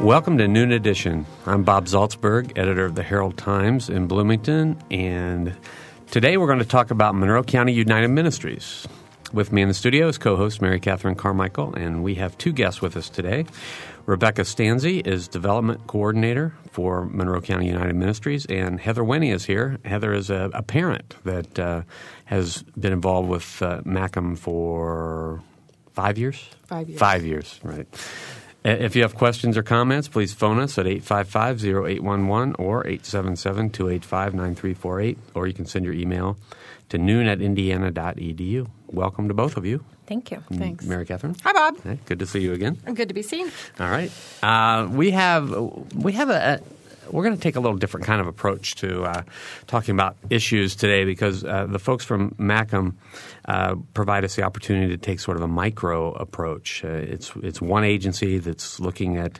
[0.00, 1.26] Welcome to Noon Edition.
[1.44, 5.54] I'm Bob Zaltsberg, editor of the Herald Times in Bloomington, and
[6.10, 8.88] today we're going to talk about Monroe County United Ministries.
[9.34, 12.50] With me in the studio is co host Mary Catherine Carmichael, and we have two
[12.50, 13.44] guests with us today.
[14.06, 19.76] Rebecca Stanzi is Development Coordinator for Monroe County United Ministries, and Heather Winnie is here.
[19.84, 21.82] Heather is a, a parent that uh,
[22.24, 23.82] has been involved with uh,
[24.36, 25.42] for
[25.92, 26.48] five years?
[26.64, 26.98] Five years.
[26.98, 27.86] Five years, right.
[28.62, 35.54] If you have questions or comments, please phone us at 855-0811 or 877-285-9348, or you
[35.54, 36.36] can send your email
[36.90, 38.68] to noon at indiana.edu.
[38.88, 39.82] Welcome to both of you.
[40.06, 40.42] Thank you.
[40.52, 40.84] Thanks.
[40.84, 41.36] Mary Catherine.
[41.44, 41.82] Hi, Bob.
[41.82, 42.74] Hey, good to see you again.
[42.92, 43.50] Good to be seen.
[43.78, 44.12] All right.
[44.42, 45.50] Uh, we have
[45.94, 46.60] we have a, a
[47.12, 49.22] we're going to take a little different kind of approach to uh,
[49.66, 52.94] talking about issues today because uh, the folks from MCUM
[53.46, 56.84] uh, provide us the opportunity to take sort of a micro approach.
[56.84, 59.38] Uh, it's it's one agency that's looking at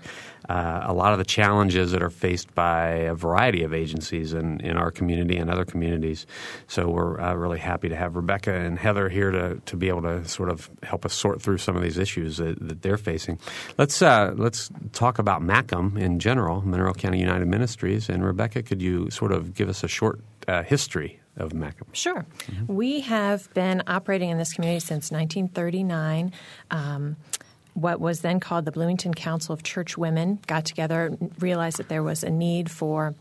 [0.50, 4.58] uh, a lot of the challenges that are faced by a variety of agencies in,
[4.60, 6.26] in our community and other communities.
[6.66, 10.02] So we're uh, really happy to have Rebecca and Heather here to, to be able
[10.02, 13.38] to sort of help us sort through some of these issues that, that they're facing.
[13.78, 19.08] Let's let's talk about MCUM in general, Monroe County United Ministries, and Rebecca, could you
[19.10, 20.20] sort of give us a short
[20.66, 21.86] history of MCUM?
[21.92, 22.26] Sure.
[22.38, 22.74] Mm-hmm.
[22.74, 26.32] We have been operating in this community since 1939.
[26.72, 27.16] Um,
[27.74, 32.02] what was then called the Bloomington Council of Church Women got together, realized that there
[32.02, 33.14] was a need for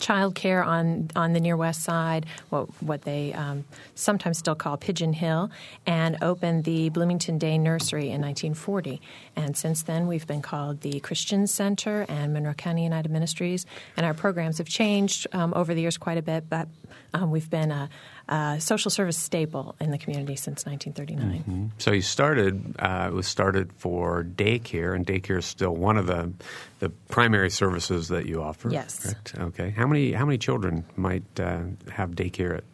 [0.00, 5.12] childcare on on the near west side, what what they um, sometimes still call Pigeon
[5.12, 5.50] Hill,
[5.86, 9.00] and opened the Bloomington Day Nursery in 1940.
[9.36, 13.66] And since then, we've been called the Christian Center and Monroe County United Ministries.
[13.96, 16.68] And our programs have changed um, over the years quite a bit, but
[17.14, 17.88] um, we've been a,
[18.30, 21.40] a, social service staple in the community since 1939.
[21.40, 21.66] Mm-hmm.
[21.78, 26.06] So you started uh, it was started for daycare, and daycare is still one of
[26.06, 26.32] the
[26.78, 28.70] the primary services that you offer.
[28.70, 29.00] Yes.
[29.00, 29.34] Correct?
[29.38, 29.70] Okay.
[29.70, 32.64] How many how many children might uh, have daycare at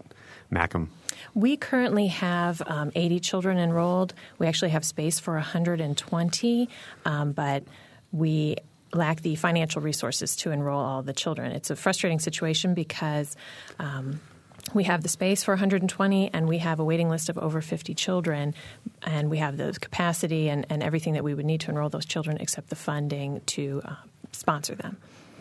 [0.52, 0.88] MCUM?
[1.34, 4.14] We currently have um, 80 children enrolled.
[4.38, 6.68] We actually have space for 120,
[7.04, 7.64] um, but
[8.12, 8.56] we
[8.94, 11.52] lack the financial resources to enroll all the children.
[11.52, 13.36] It's a frustrating situation because
[13.78, 14.20] um,
[14.74, 17.94] we have the space for 120 and we have a waiting list of over 50
[17.94, 18.54] children
[19.02, 22.06] and we have the capacity and, and everything that we would need to enroll those
[22.06, 23.94] children except the funding to uh,
[24.32, 24.96] sponsor them.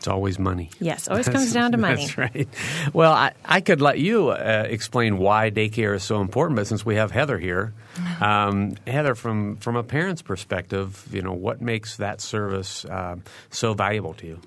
[0.06, 0.70] It's always money.
[0.80, 2.06] Yes, always comes down to money.
[2.06, 2.48] That's right.
[2.94, 6.86] Well, I, I could let you uh, explain why daycare is so important, but since
[6.86, 7.74] we have Heather here,
[8.22, 13.16] um, Heather, from from a parent's perspective, you know, what makes that service uh,
[13.50, 14.40] so valuable to you?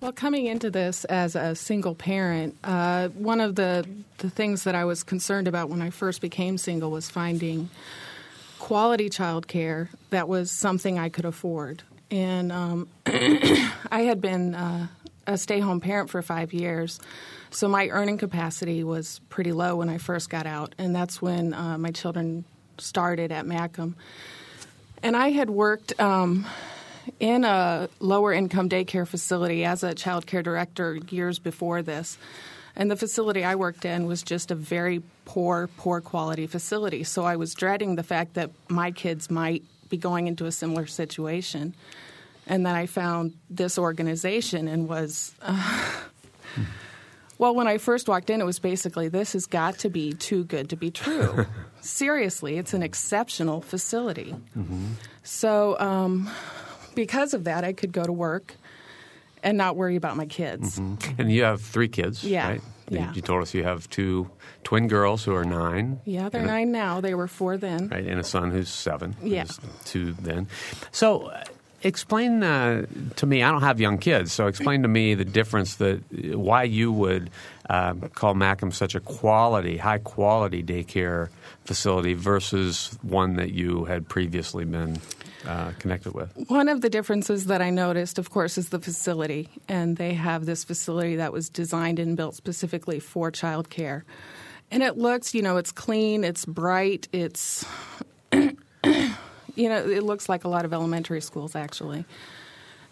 [0.00, 3.86] Well, coming into this as a single parent, uh, one of the
[4.18, 7.70] the things that I was concerned about when I first became single was finding
[8.58, 11.84] quality child care that was something I could afford.
[12.10, 14.88] And um, I had been uh,
[15.26, 17.00] a stay home parent for five years.
[17.50, 20.74] So my earning capacity was pretty low when I first got out.
[20.78, 22.44] And that's when uh, my children
[22.78, 23.94] started at MCUM.
[25.02, 26.46] And I had worked um,
[27.20, 32.18] in a lower income daycare facility as a child care director years before this.
[32.76, 37.04] And the facility I worked in was just a very poor, poor quality facility.
[37.04, 40.86] So I was dreading the fact that my kids might be going into a similar
[40.86, 41.74] situation.
[42.46, 45.34] And then I found this organization and was.
[45.40, 45.90] Uh,
[47.38, 50.44] well, when I first walked in, it was basically this has got to be too
[50.44, 51.46] good to be true.
[51.80, 54.34] Seriously, it's an exceptional facility.
[54.56, 54.92] Mm-hmm.
[55.22, 56.30] So, um,
[56.94, 58.54] because of that, I could go to work
[59.42, 60.78] and not worry about my kids.
[60.78, 61.20] Mm-hmm.
[61.20, 62.48] And you have three kids, yeah.
[62.48, 62.60] right?
[62.88, 63.12] Yeah.
[63.14, 64.30] You told us you have two
[64.62, 66.00] twin girls who are nine.
[66.04, 67.00] Yeah, they're nine now.
[67.00, 67.88] They were four then.
[67.88, 69.16] Right, and a son who's seven.
[69.22, 69.46] Yeah.
[69.84, 70.48] two then.
[70.92, 71.44] So, uh,
[71.84, 72.86] explain uh,
[73.16, 73.42] to me.
[73.42, 76.00] I don't have young kids, so explain to me the difference that
[76.34, 77.30] why you would
[77.68, 81.28] uh, call MCUM such a quality, high quality daycare
[81.64, 84.98] facility versus one that you had previously been
[85.46, 86.32] uh, connected with?
[86.48, 89.48] One of the differences that I noticed, of course, is the facility.
[89.68, 94.02] And they have this facility that was designed and built specifically for childcare.
[94.70, 97.64] And it looks, you know, it's clean, it's bright, it's,
[99.54, 102.04] you know, it looks like a lot of elementary schools actually.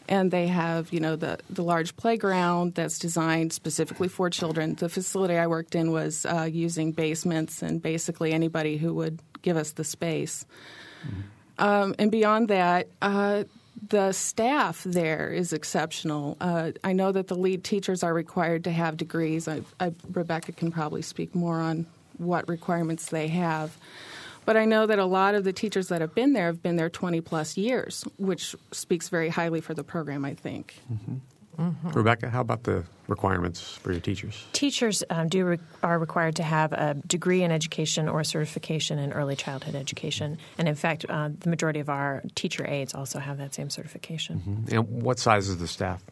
[0.09, 4.75] And they have, you know, the, the large playground that's designed specifically for children.
[4.75, 9.57] The facility I worked in was uh, using basements and basically anybody who would give
[9.57, 10.45] us the space.
[11.07, 11.21] Mm-hmm.
[11.59, 13.45] Um, and beyond that, uh,
[13.89, 16.37] the staff there is exceptional.
[16.41, 19.49] Uh, I know that the lead teachers are required to have degrees.
[19.49, 21.87] I, I, Rebecca can probably speak more on
[22.19, 23.77] what requirements they have.
[24.45, 26.77] But I know that a lot of the teachers that have been there have been
[26.77, 30.75] there 20 plus years, which speaks very highly for the program, I think.
[30.93, 31.17] Mm-hmm.
[31.59, 31.91] Mm-hmm.
[31.91, 34.43] Rebecca, how about the requirements for your teachers?
[34.53, 38.99] Teachers um, do re- are required to have a degree in education or a certification
[38.99, 43.19] in early childhood education, and in fact, uh, the majority of our teacher aides also
[43.19, 44.41] have that same certification.
[44.41, 44.75] Mm-hmm.
[44.75, 46.03] And what size is the staff?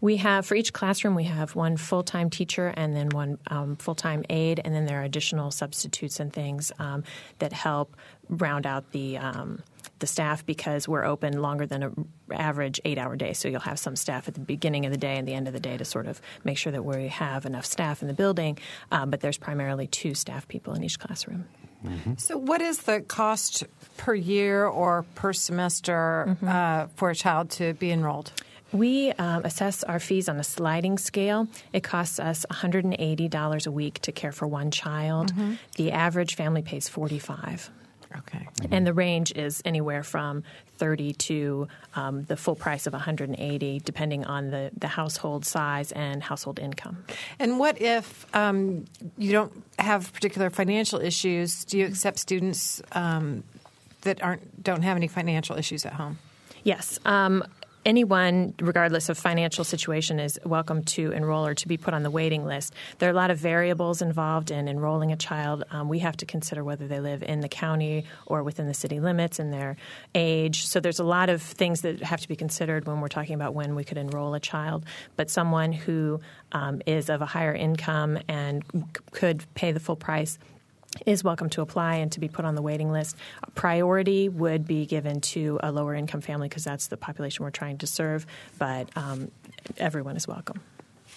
[0.00, 3.76] We have for each classroom we have one full time teacher and then one um,
[3.76, 7.04] full time aide, and then there are additional substitutes and things um,
[7.38, 7.96] that help
[8.28, 9.62] round out the um,
[9.98, 13.32] the staff because we're open longer than an average eight hour day.
[13.32, 15.54] So you'll have some staff at the beginning of the day and the end of
[15.54, 18.58] the day to sort of make sure that we have enough staff in the building.
[18.90, 21.46] Um, but there's primarily two staff people in each classroom.
[21.84, 22.14] Mm-hmm.
[22.18, 23.64] So, what is the cost
[23.96, 26.48] per year or per semester mm-hmm.
[26.48, 28.32] uh, for a child to be enrolled?
[28.72, 31.48] We um, assess our fees on a sliding scale.
[31.72, 35.32] It costs us $180 a week to care for one child.
[35.32, 35.54] Mm-hmm.
[35.76, 37.70] The average family pays 45
[38.18, 38.46] Okay.
[38.70, 40.42] And the range is anywhere from
[40.78, 46.22] 30 to um, the full price of 180, depending on the, the household size and
[46.22, 47.04] household income.
[47.38, 48.84] And what if um,
[49.18, 51.64] you don't have particular financial issues?
[51.64, 53.44] Do you accept students um,
[54.02, 56.18] that aren't don't have any financial issues at home?
[56.62, 56.98] Yes.
[57.04, 57.44] Um,
[57.86, 62.10] anyone, regardless of financial situation, is welcome to enroll or to be put on the
[62.10, 62.74] waiting list.
[62.98, 65.62] There are a lot of variables involved in enrolling a child.
[65.70, 68.98] Um, we have to consider whether they live in the county or within the city
[68.98, 69.76] limits and their
[70.14, 70.66] age.
[70.66, 73.54] So there's a lot of things that have to be considered when we're talking about
[73.54, 74.84] when we could enroll a child.
[75.14, 76.20] But someone who
[76.52, 78.64] um, is of a higher income and
[79.12, 80.38] could pay the full price
[81.04, 83.16] is welcome to apply and to be put on the waiting list.
[83.42, 87.50] A Priority would be given to a lower income family because that's the population we're
[87.50, 88.26] trying to serve,
[88.58, 89.30] but um,
[89.78, 90.60] everyone is welcome.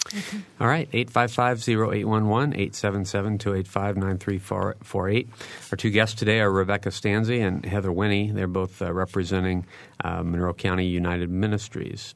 [0.08, 0.40] Okay.
[0.60, 5.28] All right, 855-0811, 877-285-9348.
[5.72, 8.32] Our two guests today are Rebecca Stanzi and Heather Winnie.
[8.32, 9.68] They're both uh, representing
[10.04, 12.16] uh, Monroe County United Ministries.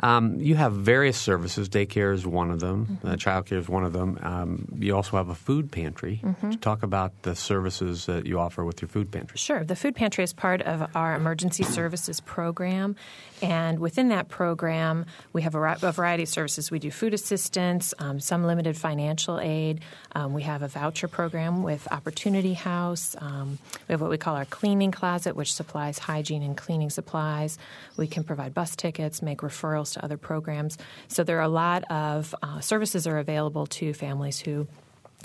[0.00, 1.68] Um, you have various services.
[1.68, 2.86] Daycare is one of them.
[2.86, 3.08] Mm-hmm.
[3.08, 4.18] Uh, child care is one of them.
[4.22, 6.20] Um, you also have a food pantry.
[6.22, 6.52] Mm-hmm.
[6.52, 9.38] Talk about the services that you offer with your food pantry.
[9.38, 9.64] Sure.
[9.64, 12.96] The food pantry is part of our emergency services program,
[13.44, 15.04] and within that program,
[15.34, 16.70] we have a, variety of services.
[16.70, 19.82] We do food assistance, um, some limited financial aid.
[20.14, 23.14] Um, we have a voucher program with Opportunity House.
[23.18, 27.58] Um, we have what we call our cleaning closet, which supplies hygiene and cleaning supplies.
[27.98, 30.78] We can provide bus tickets, make referrals to other programs.
[31.08, 34.66] So there are a lot of uh, services are available to families who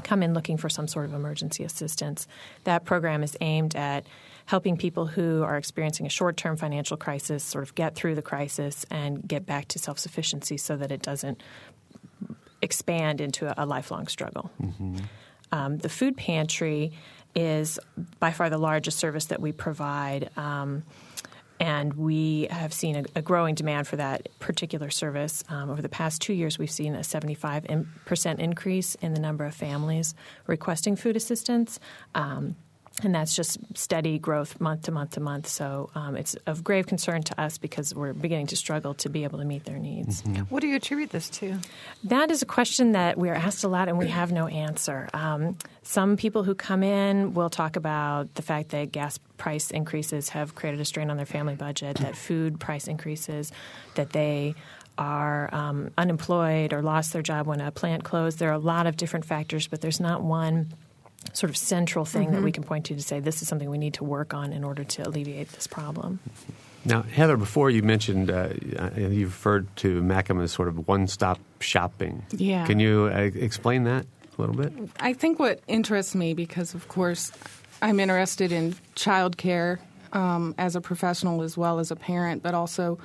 [0.03, 2.27] come in looking for some sort of emergency assistance.
[2.65, 4.05] That program is aimed at
[4.49, 8.21] helping people who are experiencing a short term financial crisis sort of get through the
[8.23, 11.43] crisis and get back to self sufficiency so that it doesn't
[12.59, 14.49] expand into a, a lifelong struggle.
[14.59, 14.97] Mm-hmm.
[15.51, 16.93] Um, the food pantry
[17.35, 17.77] is
[18.19, 20.31] by far the largest service that we provide.
[20.35, 20.81] Um,
[21.59, 25.43] and we have seen a, a, growing demand for that particular service.
[25.49, 29.53] Um, over the past two years, we've seen a 75% increase in the number of
[29.53, 30.15] families
[30.47, 31.79] requesting food assistance.
[32.15, 32.55] Um,
[33.05, 35.47] and that's just steady growth month to month to month.
[35.47, 39.23] So um, it's of grave concern to us because we're beginning to struggle to be
[39.23, 40.21] able to meet their needs.
[40.21, 40.43] Mm-hmm.
[40.43, 41.59] What do you attribute this to?
[42.05, 45.09] That is a question that we are asked a lot and we have no answer.
[45.13, 50.29] Um, some people who come in will talk about the fact that gas price increases
[50.29, 53.51] have created a strain on their family budget, that food price increases,
[53.95, 54.55] that they
[54.97, 58.37] are um, unemployed or lost their job when a plant closed.
[58.37, 60.73] There are a lot of different factors, but there's not one
[61.33, 62.33] sort of central thing mm-hmm.
[62.33, 62.61] that we mm-hmm.
[62.61, 64.83] can point to to say this is something we need to work on in order
[64.83, 66.19] to alleviate this problem.
[66.85, 71.39] Now, Heather, before you mentioned uh, uh you referred to MCUM as sort of one-stop
[71.59, 72.23] shopping.
[72.31, 72.65] Yeah.
[72.65, 74.05] Can you uh, explain that
[74.37, 74.73] a little bit?
[74.99, 77.31] I think what interests me, because of course
[77.81, 79.79] I'm interested in childcare
[80.13, 82.97] um, as a professional as well as a parent, but also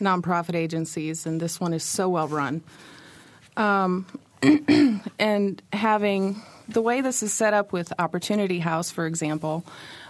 [0.00, 2.62] nonprofit agencies, and this one is so well run.
[3.56, 4.06] Um,
[5.18, 9.64] and having the way this is set up with Opportunity House, for example,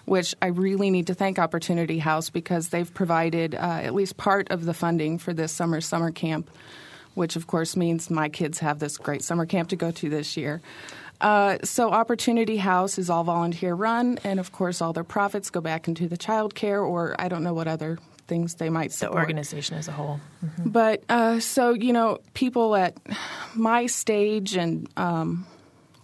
[0.04, 4.50] which I really need to thank Opportunity House because they've provided uh, at least part
[4.50, 6.50] of the funding for this summer summer camp,
[7.14, 10.36] which of course means my kids have this great summer camp to go to this
[10.36, 10.60] year.
[11.20, 15.60] Uh, so Opportunity House is all volunteer run, and of course all their profits go
[15.60, 17.98] back into the child care, or I don't know what other
[18.28, 19.14] things they might support.
[19.14, 20.20] The organization as a whole.
[20.44, 20.68] Mm-hmm.
[20.68, 22.96] But uh, so you know, people at
[23.54, 25.46] my stage and um,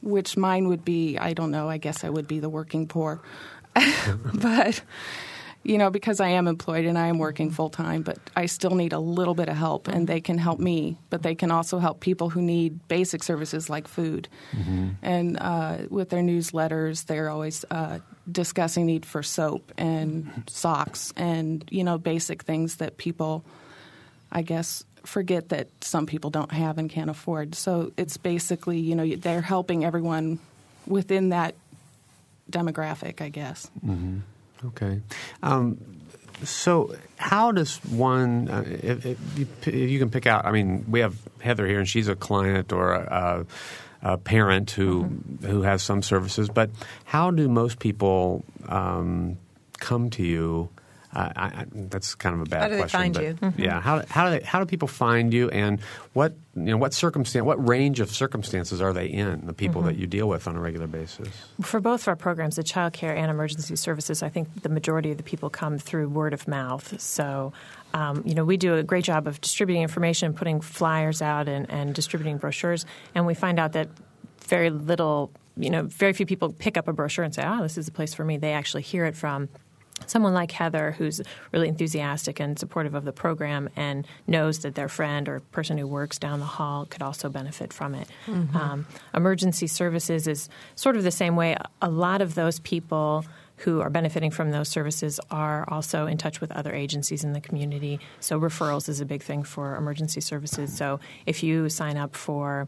[0.05, 3.21] which mine would be, I don't know, I guess I would be the working poor.
[4.35, 4.83] but
[5.65, 8.75] you know, because I am employed and I am working full time, but I still
[8.75, 11.79] need a little bit of help, and they can help me, but they can also
[11.79, 14.29] help people who need basic services like food.
[14.53, 14.89] Mm-hmm.
[15.01, 21.65] And uh, with their newsletters, they're always uh, discussing need for soap and socks and
[21.71, 23.43] you know basic things that people,
[24.31, 27.55] I guess, forget that some people don't have and can't afford.
[27.55, 30.39] So it's basically you know they're helping everyone
[30.87, 31.55] within that
[32.51, 33.71] demographic, I guess.
[34.67, 35.01] Okay.
[35.43, 35.79] Um,
[36.43, 40.85] so, how does one, uh, if, if, you, if you can pick out, I mean,
[40.89, 43.47] we have Heather here, and she's a client or a,
[44.03, 45.05] a parent who
[45.43, 46.71] who has some services, but
[47.05, 49.39] how do most people um,
[49.79, 50.69] come to you?
[51.14, 53.00] I, I, that's kind of a bad How do they question.
[53.00, 53.64] find but you?
[53.64, 55.80] Yeah, how, how do they, how do people find you, and
[56.12, 59.47] what you know what circumstance, what range of circumstances are they in?
[59.47, 61.28] The people that you deal with on a regular basis.
[61.62, 65.11] For both of our programs, the child care and emergency services, I think the majority
[65.11, 67.00] of the people come through word of mouth.
[67.00, 67.52] So,
[67.92, 71.71] um, you know, we do a great job of distributing information, putting flyers out, and,
[71.71, 73.88] and distributing brochures, and we find out that
[74.47, 77.78] very little, you know, very few people pick up a brochure and say, "Oh, this
[77.78, 79.49] is a place for me." They actually hear it from
[80.07, 81.21] someone like Heather, who's
[81.53, 85.87] really enthusiastic and supportive of the program and knows that their friend or person who
[85.87, 88.09] works down the hall could also benefit from it.
[88.57, 91.57] Um, emergency services is sort of the same way.
[91.81, 93.25] A lot of those people
[93.59, 97.41] who are benefiting from those services are also in touch with other agencies in the
[97.41, 98.01] community.
[98.19, 100.77] So referrals is a big thing for emergency services.
[100.77, 102.67] So if you sign up for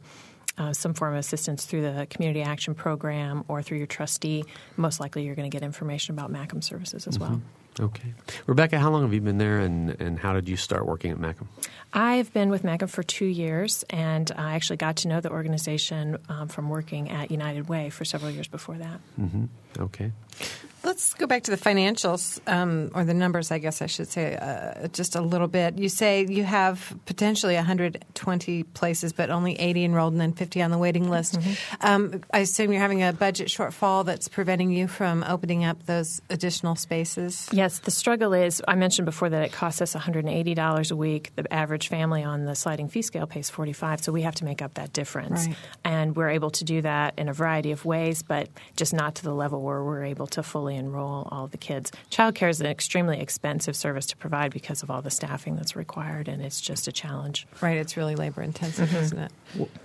[0.58, 4.44] uh, some form of assistance through the community action program or through your trustee,
[4.76, 7.40] most likely you're going to get information about MCUM services as well.
[7.78, 8.14] Okay,
[8.46, 11.18] Rebecca, how long have you been there, and, and how did you start working at
[11.18, 11.46] MCUM?
[11.92, 16.16] I've been with MCUM for two years, and I actually got to know the organization
[16.30, 19.00] um, from working at United Way for several years before that.
[19.78, 20.12] Okay.
[20.86, 24.36] Let's go back to the financials, um, or the numbers, I guess I should say,
[24.36, 25.78] uh, just a little bit.
[25.78, 30.70] You say you have potentially 120 places, but only 80 enrolled and then 50 on
[30.70, 31.40] the waiting list.
[31.80, 36.22] Um, I assume you're having a budget shortfall that's preventing you from opening up those
[36.30, 37.48] additional spaces.
[37.50, 41.32] Yes, the struggle is I mentioned before that it costs us $180 a week.
[41.34, 44.62] The average family on the sliding fee scale pays 45, so we have to make
[44.62, 45.48] up that difference.
[45.48, 45.56] Right.
[45.84, 49.24] And we're able to do that in a variety of ways, but just not to
[49.24, 51.90] the level where we're able to fully enroll all the kids.
[52.10, 56.28] Childcare is an extremely expensive service to provide because of all the staffing that's required,
[56.28, 57.46] and it's just a challenge.
[57.60, 59.32] Right, it's really labor intensive, isn't it?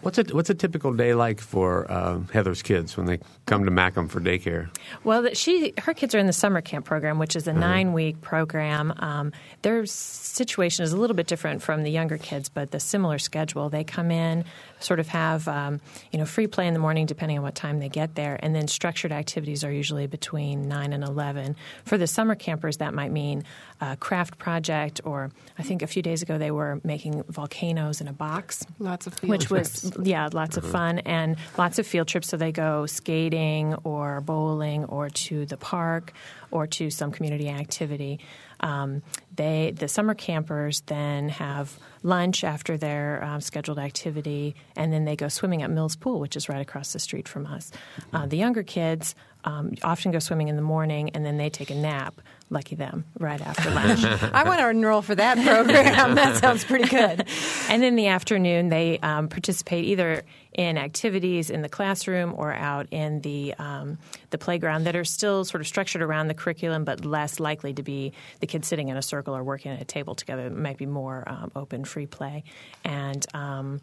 [0.02, 3.72] What's a what's a typical day like for uh, Heather's kids when they come to
[3.72, 4.70] MCUM for daycare?
[5.04, 8.22] Well, she her kids are in the summer camp program, which is a nine week
[8.22, 8.94] program.
[8.98, 9.32] Um,
[9.62, 13.70] their situation is a little bit different from the younger kids, but the similar schedule.
[13.70, 14.46] They come in,
[14.84, 17.80] sort of have um, you know free play in the morning, depending on what time
[17.80, 21.56] they get there, and then structured activities are usually between nine and eleven.
[21.86, 23.44] For the summer campers, that might mean
[23.80, 28.08] a craft project, or I think a few days ago they were making volcanoes in
[28.08, 28.66] a box.
[28.80, 29.84] Lots of field which trips.
[29.84, 32.28] was yeah lots of fun and lots of field trips.
[32.28, 36.14] So they go skating or bowling or to the park
[36.52, 38.20] or to some community activity.
[38.60, 39.02] Um,
[39.36, 45.16] they the summer campers then have lunch after their um, scheduled activity and then they
[45.16, 47.72] go swimming at mills pool which is right across the street from us
[48.14, 51.70] uh, the younger kids um, often go swimming in the morning and then they take
[51.70, 56.16] a nap lucky them right after lunch I want to enroll for that program.
[56.16, 57.26] that sounds pretty good.
[57.70, 62.88] and in the afternoon, they um, participate either in activities in the classroom or out
[62.92, 63.98] in the um,
[64.32, 67.84] the playground that are still sort of structured around the curriculum, but less likely to
[67.84, 70.48] be the kids sitting in a circle or working at a table together.
[70.48, 72.44] It might be more um, open, free play,
[72.84, 73.26] and.
[73.34, 73.82] Um,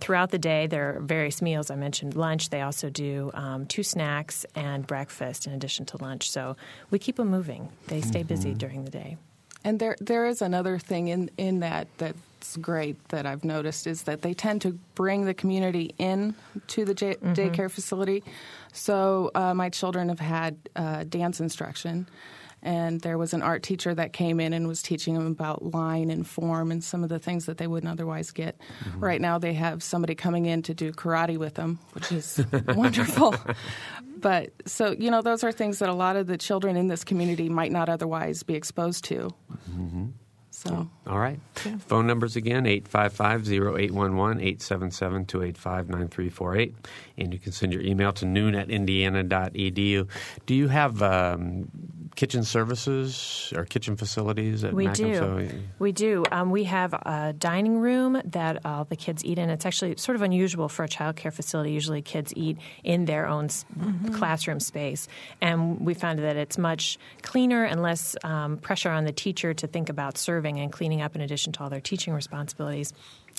[0.00, 1.70] Throughout the day, there are various meals.
[1.70, 2.50] I mentioned lunch.
[2.50, 6.28] They also do um, two snacks and breakfast in addition to lunch.
[6.28, 6.56] So
[6.90, 7.68] we keep them moving.
[7.86, 9.16] They stay busy during the day.
[9.62, 14.02] And there, there is another thing in, in that that's great that I've noticed is
[14.02, 16.34] that they tend to bring the community in
[16.74, 18.24] to the j- daycare facility.
[18.72, 22.08] So uh, my children have had uh, dance instruction,
[22.66, 26.10] and there was an art teacher that came in and was teaching them about line
[26.10, 28.58] and form and some of the things that they wouldn't otherwise get.
[28.84, 29.04] Mm-hmm.
[29.04, 33.36] Right now, they have somebody coming in to do karate with them, which is wonderful.
[34.18, 37.04] But so, you know, those are things that a lot of the children in this
[37.04, 39.30] community might not otherwise be exposed to.
[39.70, 40.06] Mm-hmm.
[40.50, 41.38] So, All right.
[41.86, 46.74] Phone numbers again 855 0811 877 285 9348.
[47.18, 50.08] And you can send your email to noon at indiana.edu.
[50.44, 51.68] Do you have um,
[52.16, 54.94] kitchen services or kitchen facilities at We MCUM?
[54.96, 55.14] do.
[55.14, 56.24] So, We do.
[56.32, 59.50] Um, we have a dining room that all the kids eat in.
[59.50, 61.72] It's actually sort of unusual for a child care facility.
[61.72, 63.64] Usually, kids eat in their own s
[64.12, 65.08] classroom space,
[65.40, 69.66] and we found that it's much cleaner and less um, pressure on the teacher to
[69.66, 72.92] think about serving and cleaning up in addition to all their teaching responsibilities.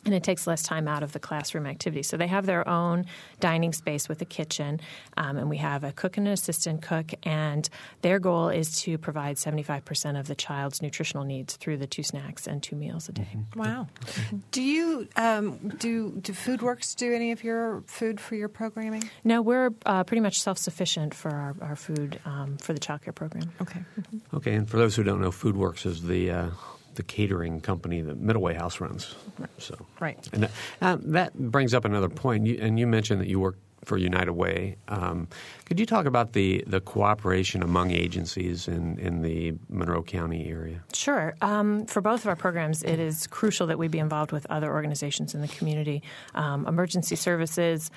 [0.05, 2.03] And it takes less time out of the classroom activity.
[2.03, 3.07] So they have their own
[3.39, 4.79] dining space with a kitchen,
[5.15, 7.13] um, and we have a cook and an assistant cook.
[7.23, 7.69] And
[8.01, 12.47] their goal is to provide 75% of the child's nutritional needs through the two snacks
[12.47, 13.27] and two meals a day.
[13.55, 13.87] Wow.
[14.51, 19.09] Do you um, do do FoodWorks do any of your food for your programming?
[19.23, 23.01] No, we're uh, pretty much self sufficient for our, our food um, for the child
[23.01, 23.51] care program.
[23.61, 23.83] Okay.
[24.33, 26.49] okay, and for those who don't know, FoodWorks is the uh,
[26.97, 29.15] the catering company that Middle Way House runs.
[29.57, 30.17] So Right.
[30.33, 30.51] and that,
[30.81, 32.45] uh, that brings up another point.
[32.45, 34.75] You, and you mentioned that you work for United Way.
[34.89, 35.27] Um,
[35.65, 40.83] could you talk about the, the cooperation among agencies in, in the Monroe County area?
[40.93, 41.35] Sure.
[41.41, 44.73] Um, for both of our programs, it is crucial that we be involved with other
[44.73, 46.03] organizations in the community.
[46.35, 47.89] Um, emergency services.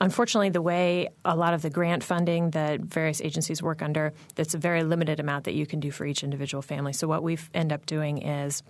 [0.00, 4.54] Unfortunately, the way a lot of the grant funding that various agencies work under, that's
[4.54, 6.92] a very limited amount that you can do for each individual family.
[6.92, 8.62] So what we end up doing is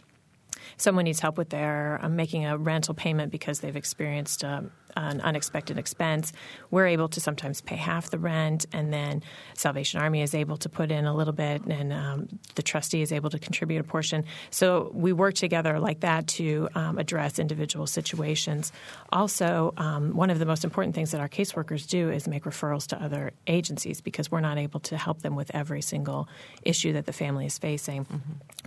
[0.76, 5.20] someone needs help with their um, making a rental payment because they've experienced um, an
[5.20, 6.32] unexpected expense,
[6.70, 9.22] we're able to sometimes pay half the rent, and then
[9.54, 13.12] Salvation Army is able to put in a little bit, and um, the trustee is
[13.12, 14.24] able to contribute a portion.
[14.50, 18.72] So we work together like that to um, address individual situations.
[19.12, 22.86] Also, um, one of the most important things that our caseworkers do is make referrals
[22.88, 26.28] to other agencies because we're not able to help them with every single
[26.62, 28.06] issue that the family is facing.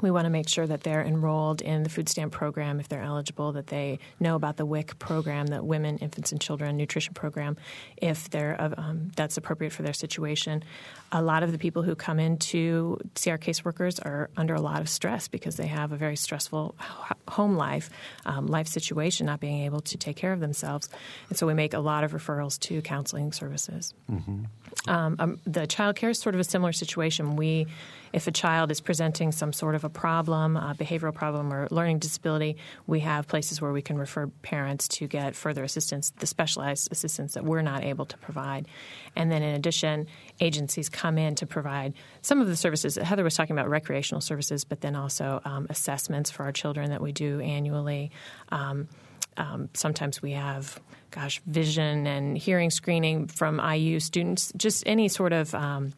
[0.02, 3.02] We want to make sure that they're enrolled in the food stamp program if they're
[3.02, 7.58] eligible, that they know about the WIC program, the Women, Infants, and Children Nutrition Program,
[7.98, 10.64] if they're um, that's appropriate for their situation.
[11.12, 14.62] A lot of the people who come in to see our caseworkers are under a
[14.62, 16.76] lot of stress because they have a very stressful
[17.28, 17.90] home life,
[18.26, 20.90] um, life situation, not being able to take care of themselves,
[21.30, 23.94] and so we make a lot of referrals to counseling services.
[24.12, 24.44] Mm-hmm.
[24.88, 27.36] Um, um, the child care is sort of a similar situation.
[27.36, 27.68] We,
[28.14, 32.00] if a child is presenting some sort of a problem, a behavioral problem, or learning
[32.00, 36.90] disability, we have places where we can refer parents to get further assistance, the specialized
[36.92, 38.68] assistance that we're not able to provide.
[39.16, 40.08] And then, in addition,
[40.40, 42.96] agencies come in to provide some of the services.
[42.96, 47.02] Heather was talking about recreational services, but then also um, assessments for our children that
[47.02, 48.12] we do annually.
[48.50, 48.88] Um,
[49.38, 50.80] um, sometimes we have,
[51.12, 55.94] gosh, vision and hearing screening from IU students, just any sort of um,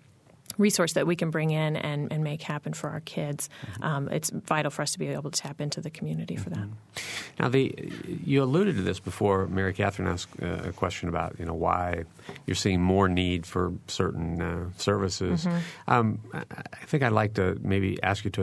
[0.61, 3.49] resource that we can bring in and, and make happen for our kids.
[3.65, 3.83] Mm-hmm.
[3.83, 6.59] Um, it's vital for us to be able to tap into the community for that.
[6.59, 7.39] Mm-hmm.
[7.39, 7.91] Now, the
[8.23, 9.47] you alluded to this before.
[9.47, 12.03] Mary Catherine asked uh, a question about you know why
[12.45, 15.45] you're seeing more need for certain uh, services.
[15.45, 15.91] Mm-hmm.
[15.91, 18.41] Um, I think I'd like to maybe ask you to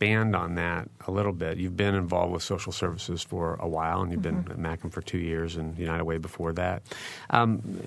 [0.00, 1.58] expand on that a little bit.
[1.58, 4.64] You've been involved with social services for a while, and you've been Mm-hmm.
[4.64, 6.82] at MCUM for two years and United Way before that.
[7.30, 7.80] Um,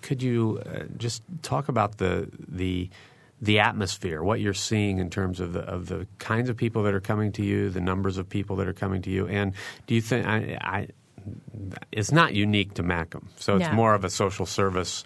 [0.00, 2.88] could you uh, just talk about the the
[3.40, 6.94] the atmosphere, what you're seeing in terms of the of the kinds of people that
[6.94, 9.52] are coming to you, the numbers of people that are coming to you, and
[9.86, 10.88] do you think I, I
[11.92, 13.72] it's not unique to MCUM, so it's No.
[13.74, 15.04] more of a social service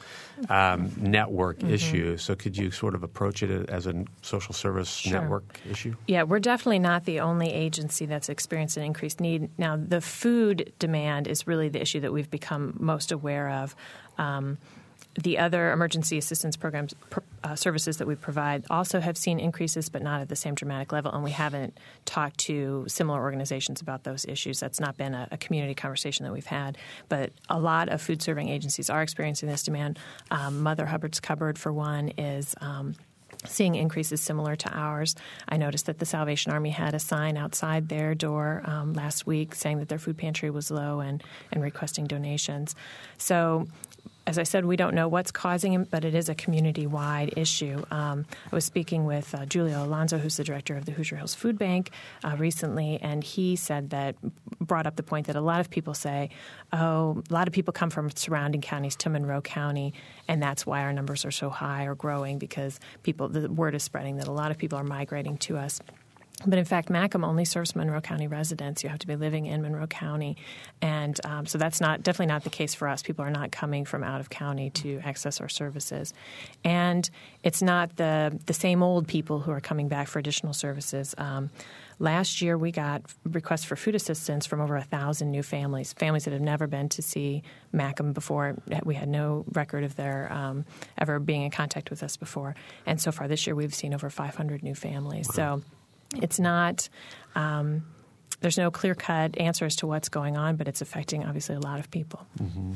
[0.49, 2.17] um, network issue.
[2.17, 5.21] So could you sort of approach it as a social service Sure.
[5.21, 5.95] network issue?
[6.09, 9.51] Yeah, we're definitely not the only agency that's experienced an increased need.
[9.59, 13.77] Now, the food demand is really the issue that we've become most aware of.
[14.19, 14.59] Um,
[15.15, 19.89] the other emergency assistance programs pr- uh, services that we provide also have seen increases,
[19.89, 21.13] but not at the same dramatic level.
[21.13, 24.61] And we haven't talked to similar organizations about those issues.
[24.61, 26.79] That's not been a, a community conversation that we've had.
[27.09, 29.99] But a lot of food serving agencies are experiencing this demand.
[30.31, 32.55] Um, Mother Hubbard's Cupboard, for one, is.
[32.61, 32.95] Um,
[33.45, 35.15] seeing increases similar to ours.
[35.49, 39.55] I noticed that the Salvation Army had a sign outside their door um, last week
[39.55, 42.75] saying that their food pantry was low and, and requesting donations.
[43.19, 43.67] So,
[44.27, 47.35] as I said, we don't know what's causing it, but it is a community wide
[47.37, 47.85] issue.
[47.91, 51.35] Um, I was speaking with uh, Julio Alonso, who's the director of the Hoosier Hills
[51.35, 51.91] Food Bank,
[52.23, 54.17] uh, recently, and he said that,
[54.61, 56.31] brought up the point that a lot of people say,
[56.73, 59.93] oh, a lot of people come from surrounding counties to Monroe County,
[60.29, 63.83] and that's why our numbers are so high or growing because people, the word is
[63.83, 65.81] spreading that a lot of people are migrating to us.
[66.45, 68.83] But in fact, MCUM only serves Monroe County residents.
[68.83, 70.37] You have to be living in Monroe County,
[70.81, 73.03] and um, so that's not definitely not the case for us.
[73.03, 76.13] People are not coming from out of county to access our services,
[76.65, 77.09] and
[77.45, 81.15] it's not the the same old people who are coming back for additional services.
[81.17, 81.51] Um,
[82.01, 86.25] last year, we got requests for food assistance from over a thousand new families, families
[86.25, 88.57] that have never been to see MCUM before.
[88.83, 90.65] We had no record of their um,
[90.99, 94.11] ever being in contact with us before, and so far this year, we've seen over
[94.11, 95.33] 500 new families.
[95.33, 95.63] So
[96.15, 96.89] it's not.
[97.35, 97.85] Um,
[98.41, 101.61] there's no clear cut answer as to what's going on, but it's affecting obviously a
[101.61, 102.27] lot of people.
[102.41, 102.73] Mm-hmm.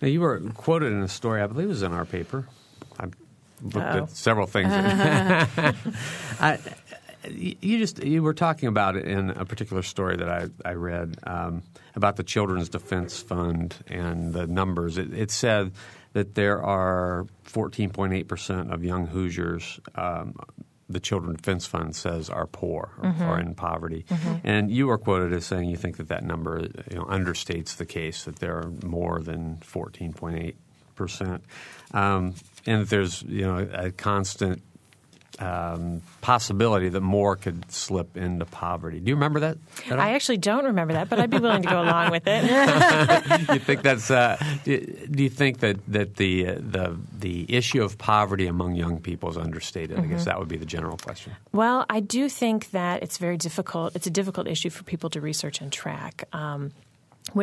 [0.00, 2.48] Now, you were quoted in a story, I believe it was in our paper.
[2.98, 3.04] I
[3.62, 4.02] looked Uh-oh.
[4.02, 4.68] at several things.
[6.40, 6.58] I,
[7.28, 11.18] you just you were talking about it in a particular story that I, I read
[11.22, 11.62] um,
[11.94, 14.98] about the Children's Defense Fund and the numbers.
[14.98, 15.72] It, it said
[16.14, 19.80] that there are 14.8 percent of young Hoosiers.
[19.94, 20.34] Um,
[20.88, 23.22] the Children's Defense Fund says are poor or Mm-hmm.
[23.22, 24.04] are in poverty,
[24.44, 27.86] and you are quoted as saying you think that that number you know, understates the
[27.86, 30.54] case that there are more than 14.8
[30.94, 31.44] percent,
[31.94, 32.34] um,
[32.66, 34.62] and that there's you know a constant
[35.38, 39.00] um, possibility that more could slip into poverty.
[39.00, 39.58] Do you remember that?
[39.90, 42.44] I actually don't remember that, but I'd be willing to go along with it.
[43.52, 44.10] you think that's?
[44.10, 49.00] Uh, do, you think that that the uh, the the issue of poverty among young
[49.00, 49.98] people is understated?
[49.98, 51.32] I guess that would be the general question.
[51.52, 53.96] Well, I do think that it's very difficult.
[53.96, 56.24] It's a difficult issue for people to research and track.
[56.32, 56.72] Um,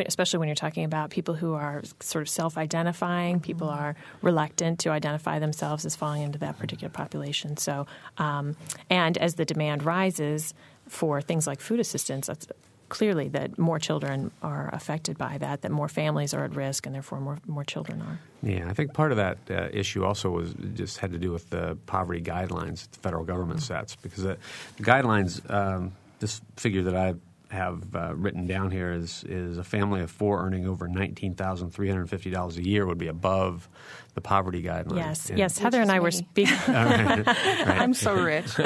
[0.06, 4.90] especially when you're talking about people who are sort of self-identifying, people are reluctant to
[4.90, 7.56] identify themselves as falling into that particular population.
[7.56, 7.86] So,
[8.18, 8.56] um,
[8.88, 10.54] and as the demand rises
[10.86, 12.46] for things like food assistance, that's
[12.88, 16.94] clearly that more children are affected by that, that more families are at risk, and
[16.94, 18.18] therefore more more children are.
[18.42, 21.48] Yeah, I think part of that uh, issue also was just had to do with
[21.50, 24.36] the poverty guidelines that the federal government sets because the,
[24.76, 25.48] the guidelines.
[25.48, 27.14] Um, this figure that I
[27.50, 31.70] have uh, written down here is is a family of four earning over nineteen thousand
[31.70, 33.68] three hundred fifty dollars a year would be above
[34.14, 34.96] the poverty guideline.
[34.96, 35.58] Yes, And- yes.
[35.58, 36.10] Heather and I were me.
[36.12, 36.56] speaking.
[36.68, 38.46] I'm so rich.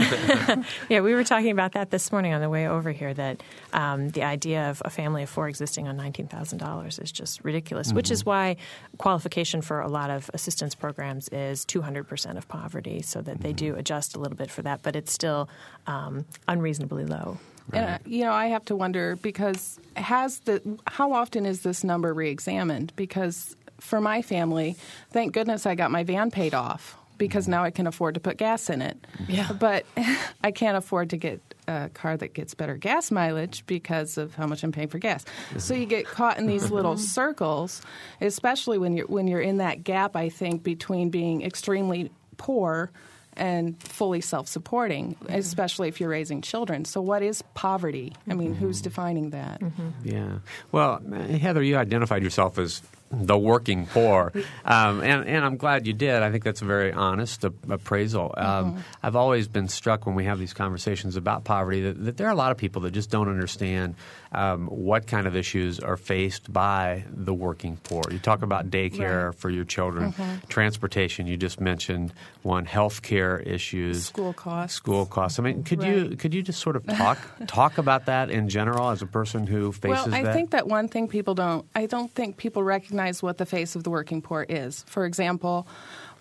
[0.88, 3.12] Yeah, we were talking about that this morning on the way over here.
[3.14, 3.42] That
[3.72, 7.42] um, the idea of a family of four existing on nineteen thousand dollars is just
[7.44, 7.92] ridiculous.
[7.92, 8.56] Which is why
[8.98, 13.40] qualification for a lot of assistance programs is two hundred percent of poverty, so that
[13.40, 15.48] they do adjust a little bit for that, but it's still
[15.86, 17.38] um, unreasonably low.
[17.72, 21.84] And, uh, you know, I have to wonder because has the how often is this
[21.84, 22.92] number reexamined?
[22.96, 24.76] Because for my family,
[25.10, 28.36] thank goodness I got my van paid off because now I can afford to put
[28.36, 28.98] gas in it.
[29.28, 29.52] Yeah.
[29.52, 29.86] But
[30.44, 34.46] I can't afford to get a car that gets better gas mileage because of how
[34.46, 35.24] much I'm paying for gas.
[35.58, 37.82] So you get caught in these little circles,
[38.20, 40.16] especially when you're when you're in that gap.
[40.16, 42.90] I think between being extremely poor
[43.36, 46.84] and fully self-supporting, especially if you're raising children.
[46.84, 48.12] So, what is poverty?
[48.28, 49.60] I mean, who's defining that?
[50.04, 50.38] Yeah.
[50.72, 51.00] Well,
[51.40, 54.32] Heather, you identified yourself as the working poor,
[54.64, 56.22] um, and, and I'm glad you did.
[56.22, 58.34] I think that's a very honest a- appraisal.
[58.36, 62.26] Um, I've always been struck when we have these conversations about poverty that, that there
[62.26, 63.94] are a lot of people that just don't understand
[64.34, 68.02] um, what kind of issues are faced by the working poor.
[68.10, 69.34] You talk about daycare Right.
[69.34, 70.12] for your children,
[70.48, 71.26] transportation.
[71.26, 74.76] You just mentioned one, health care issues, School costs.
[74.76, 75.38] school costs.
[75.38, 78.90] I mean, could you could you just sort of talk talk about that in general
[78.90, 80.34] as a person who faces Well, I that?
[80.34, 83.84] think that one thing people don't, I don't think people recognize what the face of
[83.84, 84.84] the working poor is.
[84.86, 85.66] For example,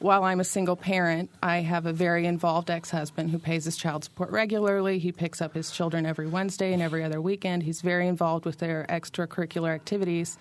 [0.03, 3.77] while I'm a single parent, I have a very involved ex husband who pays his
[3.77, 4.99] child support regularly.
[4.99, 7.63] He picks up his children every Wednesday and every other weekend.
[7.63, 10.37] He's very involved with their extracurricular activities.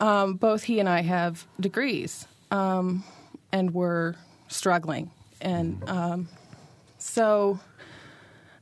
[0.00, 3.04] Um, both he and I have degrees, um,
[3.52, 4.16] and we're
[4.48, 5.12] struggling.
[5.40, 6.28] And um,
[6.98, 7.60] so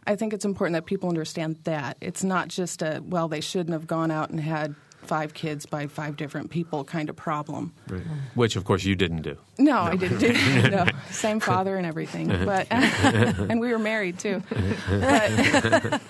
[0.07, 1.97] I think it's important that people understand that.
[2.03, 4.75] It's not just a, well, they shouldn't have gone out and had
[5.07, 7.73] five kids by five different people kind of problem.
[7.89, 8.03] Right.
[8.35, 9.37] Which, of course, you didn't do.
[9.59, 10.33] No, I didn't do
[10.71, 10.87] no.
[11.11, 12.31] Same father and everything.
[12.31, 12.45] Uh-huh.
[12.45, 14.43] But and we were married too.
[14.89, 16.01] But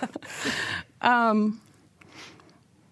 [1.01, 1.61] um,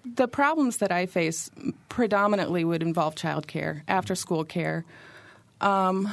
[0.05, 1.51] the problems that I face
[1.89, 4.85] predominantly would involve childcare, after school care.
[5.61, 6.13] Um,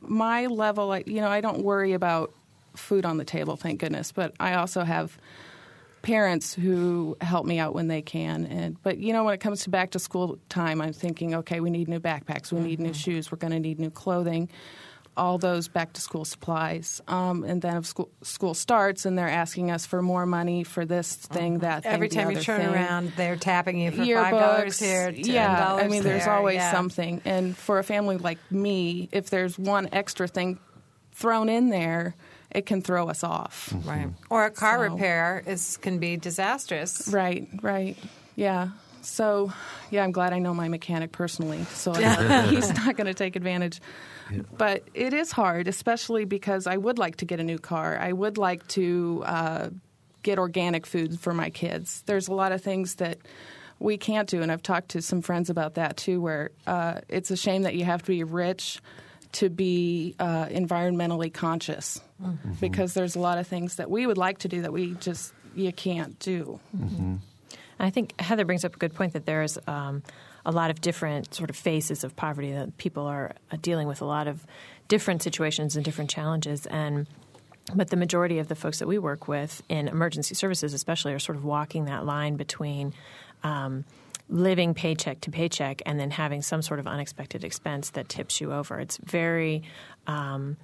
[0.00, 2.32] my level, you know, I don't worry about
[2.76, 5.16] food on the table, thank goodness, but I also have
[6.04, 8.46] parents who help me out when they can.
[8.46, 11.60] And but you know, when it comes to back to school time, I'm thinking, okay,
[11.60, 14.48] we need new backpacks, we need new shoes, we're going to need new clothing,
[15.16, 17.00] all those back to school supplies.
[17.08, 20.84] Um, and then if school school starts and they're asking us for more money for
[20.84, 22.74] this thing, that thing, Every time you turn thing.
[22.74, 25.64] around, they're tapping you for five dollars here, ten yeah.
[25.64, 26.34] dollars I mean, there's there.
[26.34, 26.70] always Yeah.
[26.72, 27.22] something.
[27.24, 30.58] And for a family like me, if there's one extra thing
[31.12, 32.14] thrown in there,
[32.54, 33.74] it can throw us off.
[33.84, 34.08] Right.
[34.30, 37.08] Or a car So- repair is can be disastrous.
[37.08, 37.96] Right, right.
[38.36, 38.68] Yeah.
[39.02, 39.52] So,
[39.90, 41.92] yeah, I'm glad I know my mechanic personally, so
[42.48, 43.80] he's not going to take advantage.
[44.56, 47.98] But it is hard, especially because I would like to get a new car.
[48.00, 49.68] I would like to uh,
[50.22, 52.02] get organic food for my kids.
[52.06, 53.18] There's a lot of things that
[53.78, 57.30] we can't do, and I've talked to some friends about that too, where uh, it's
[57.30, 58.80] a shame that you have to be rich
[59.34, 62.00] to be uh, environmentally conscious
[62.60, 65.32] because there's a lot of things that we would like to do that we just
[65.54, 66.58] you can't do.
[67.78, 70.02] I think Heather brings up a good point that there's um,
[70.46, 74.00] a lot of different sort of faces of poverty that people are uh, dealing with
[74.00, 74.46] a lot of
[74.88, 76.66] different situations and different challenges.
[76.66, 77.06] And
[77.74, 81.18] but the majority of the folks that we work with in emergency services especially are
[81.18, 82.92] sort of walking that line between
[83.42, 83.84] um,
[84.28, 88.52] living paycheck to paycheck and then having some sort of unexpected expense that tips you
[88.52, 88.80] over.
[88.80, 89.62] It's very
[90.06, 90.56] um,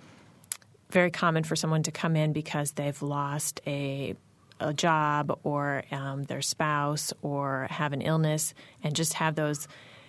[0.91, 4.15] very common for someone to come in because they've lost a
[4.63, 9.67] a job or um, their spouse or have an illness and just have those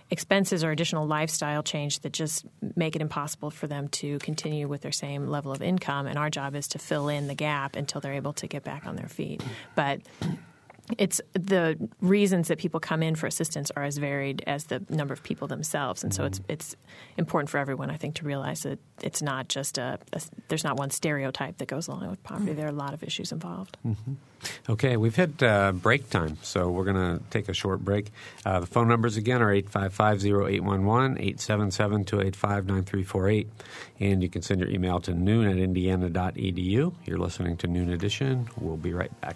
[0.10, 4.82] expenses or additional lifestyle change that just make it impossible for them to continue with
[4.82, 6.06] their same level of income.
[6.06, 8.86] And our job is to fill in the gap until they're able to get back
[8.86, 9.42] on their feet.
[9.74, 10.02] But
[10.98, 15.14] it's the reasons that people come in for assistance are as varied as the number
[15.14, 16.76] of people themselves, and so it's it's
[17.18, 20.78] important for everyone, I think, to realize that it's not just a, a there's not
[20.78, 22.54] one stereotype that goes along with poverty.
[22.54, 23.78] There are a lot of issues involved.
[24.70, 28.12] Okay, we've hit uh, break time, so we're going to take a short break.
[28.46, 33.48] Uh, the phone numbers again are 855-0811, 877-285-9348,
[34.00, 36.94] and you can send your email to noon at indiana.edu.
[37.06, 38.50] You're listening to Noon Edition.
[38.58, 39.36] We'll be right back.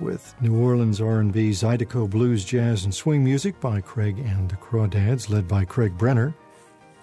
[0.00, 5.30] with New Orleans R&B, Zydeco blues, jazz and swing music by Craig and the Crawdads
[5.30, 6.34] led by Craig Brenner.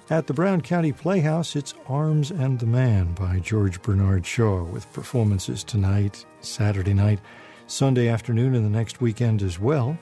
[0.09, 4.91] At the Brown County Playhouse, it's Arms and the Man by George Bernard Shaw with
[4.91, 7.21] performances tonight, Saturday night,
[7.67, 9.97] Sunday afternoon, and the next weekend as well.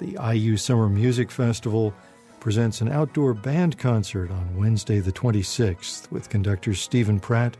[0.00, 1.94] The IU Summer Music Festival
[2.40, 7.56] presents an outdoor band concert on Wednesday, the 26th, with conductors Stephen Pratt,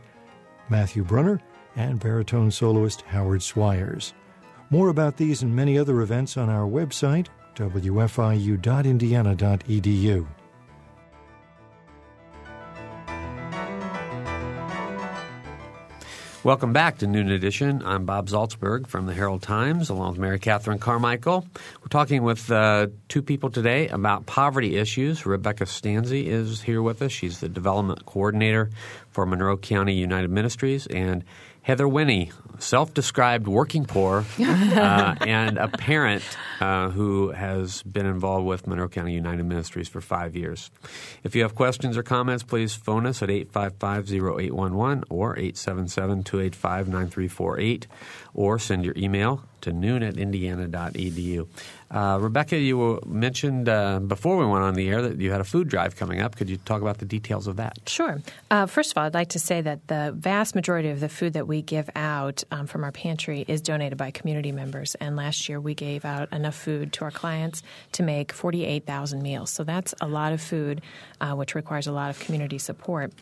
[0.69, 1.39] Matthew Brunner,
[1.75, 4.13] and baritone soloist Howard Swires.
[4.69, 10.27] More about these and many other events on our website, wfiu.indiana.edu.
[16.45, 17.81] Welcome back to Noon Edition.
[17.83, 21.43] I'm Bob Zaltsberg from the Herald Times, along with Mary Catherine Carmichael.
[21.81, 25.25] We're talking with uh, two people today about poverty issues.
[25.25, 27.11] Rebecca Stanzi is here with us.
[27.11, 28.69] She's the development coordinator
[29.09, 31.23] for Monroe County United Ministries, and
[31.65, 36.21] Heather Winnie, self-described working poor, uh, and a parent
[36.61, 40.69] uh, who has been involved with Monroe County United Ministries for five years.
[41.23, 47.85] If you have questions or comments, please phone us at 855-0811 or 877-285-9348
[48.35, 51.47] or send your email to noon at indiana.edu.
[51.95, 55.45] Uh, Rebecca, you mentioned uh, before we went on the air that you had a
[55.45, 56.35] food drive coming up.
[56.35, 57.79] Could you talk about the details of that?
[57.87, 58.21] Sure.
[58.51, 61.31] Uh, first of all, I'd like to say that the vast majority of the food
[61.33, 64.95] that we give out um, from our pantry is donated by community members.
[64.95, 69.49] And last year we gave out enough food to our clients to make 48,000 meals.
[69.49, 70.81] So that's a lot of food,
[71.21, 73.13] uh, which requires a lot of community support.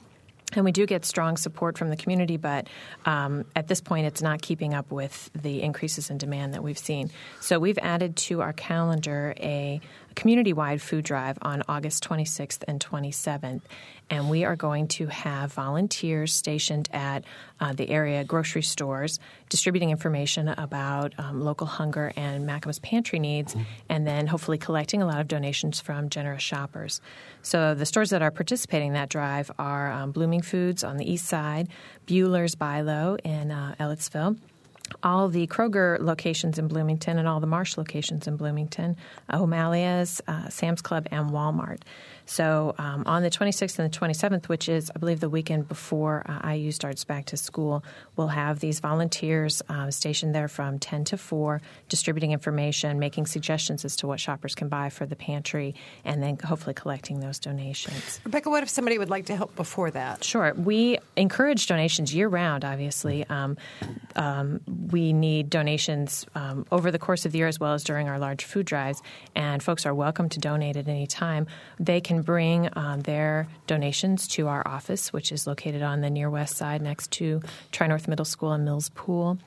[0.56, 2.68] And we do get strong support from the community, but
[3.06, 6.78] um, at this point, it's not keeping up with the increases in demand that we've
[6.78, 7.10] seen.
[7.40, 9.82] So we've added to our calendar a
[10.16, 13.62] community wide food drive on August 26th and 27th.
[14.10, 17.24] And we are going to have volunteers stationed at
[17.60, 23.56] uh, the area grocery stores distributing information about um, local hunger and MCUM's pantry needs,
[23.90, 27.02] and then hopefully collecting a lot of donations from generous shoppers.
[27.42, 31.12] So the stores that are participating in that drive are um, Blooming Foods on the
[31.12, 31.70] east side,
[32.06, 34.38] Buehler's Buy-Low in uh, Ellettsville.
[35.02, 38.96] all the Kroger locations in Bloomington and all the Marsh locations in Bloomington,
[39.32, 41.82] O'Malley's, uh, Sam's Club, and Walmart.
[42.26, 46.24] So um, on the 26th and the 27th, which is, I believe, the weekend before
[46.26, 47.84] uh, IU starts back to school,
[48.16, 53.84] we'll have these volunteers uh, stationed there from 10 to 4, distributing information, making suggestions
[53.86, 58.20] as to what shoppers can buy for the pantry, and then hopefully collecting those donations.
[58.24, 60.24] Rebecca, what if somebody would like to help before that?
[60.24, 60.54] Sure.
[60.54, 63.26] We encourage donations year round, obviously.
[63.28, 63.58] Um,
[64.16, 68.08] um, we need donations um, over the course of the year as well as during
[68.08, 69.02] our large food drives,
[69.36, 71.48] and folks are welcome to donate at any time.
[71.80, 76.30] They can bring um, their donations to our office, which is located on the near
[76.30, 79.38] west side next to Tri North Middle School and Mills Pool.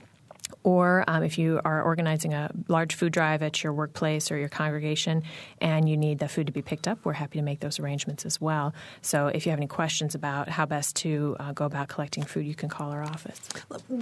[0.63, 4.49] Or um, if you are organizing a large food drive at your workplace or your
[4.49, 5.23] congregation
[5.61, 8.27] and you need the food to be picked up, we're happy to make those arrangements
[8.27, 8.75] as well.
[9.03, 12.47] So if you have any questions about how best to uh, go about collecting food,
[12.47, 13.41] you can call our office.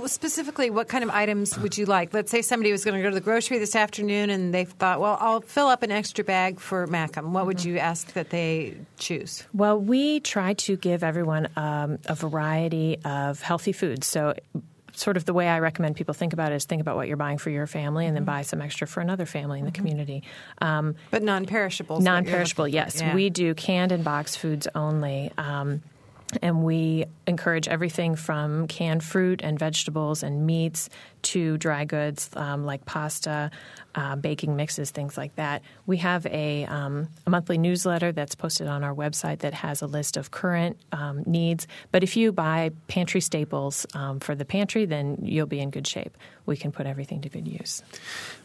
[0.06, 2.12] Specifically, what kind of items would you like?
[2.14, 5.00] Let's say somebody was going to go to the grocery this afternoon and they thought,
[5.00, 7.30] well, I'll fill up an extra bag for MCUM.
[7.30, 9.44] What would you ask that they choose?
[9.52, 14.06] Well, we try to give everyone um, a variety of healthy foods.
[14.06, 14.34] So
[14.94, 17.16] sort of the way I recommend people think about it is think about what you're
[17.16, 20.22] buying for your family and then buy some extra for another family in the community.
[20.60, 22.00] Um, But non-perishable.
[22.00, 23.00] non-perishable, yes.
[23.00, 23.14] Yeah.
[23.14, 25.32] We do canned and box foods only.
[25.36, 25.82] Um,
[26.42, 30.88] and we encourage everything from canned fruit and vegetables and meats
[31.24, 33.50] to dry goods um, like pasta,
[33.94, 35.62] uh, baking mixes, things like that.
[35.86, 39.86] We have a, um, a monthly newsletter that's posted on our website that has a
[39.86, 41.66] list of current um, needs.
[41.92, 45.86] But if you buy pantry staples um, for the pantry, then you'll be in good
[45.86, 46.16] shape.
[46.46, 47.82] We can put everything to good use.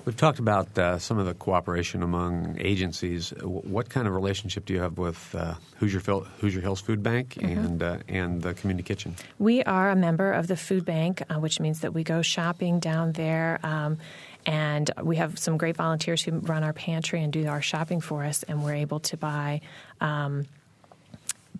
[0.05, 3.31] We've talked about uh, some of the cooperation among agencies.
[3.41, 7.37] What kind of relationship do you have with uh, Hoosier, Phil- Hoosier Hills Food Bank
[7.41, 9.15] and uh, and the Community Kitchen?
[9.37, 12.68] We are a member of the food bank, uh, which means that we go shopping
[12.77, 13.59] down there.
[13.63, 13.97] Um,
[14.45, 18.23] and we have some great volunteers who run our pantry and do our shopping for
[18.23, 19.61] us, and we're able to buy
[19.99, 20.45] um,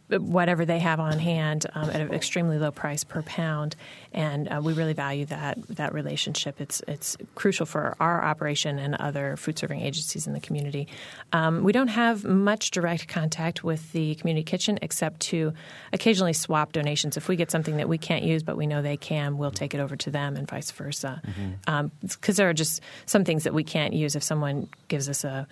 [0.10, 3.76] whatever they have on hand um, at an extremely low price per pound,
[4.12, 6.60] and uh, we really value that that relationship.
[6.60, 10.88] It's it's crucial for our operation and other food serving agencies in the community.
[11.32, 15.54] Um, we don't have much direct contact with the community kitchen except to
[15.94, 17.18] occasionally swap donations.
[17.18, 19.74] If we get something that we can't use but we know they can, we'll take
[19.74, 21.22] it over to them, and vice versa.
[22.02, 25.48] Because there are just some things that we can't use if someone gives us a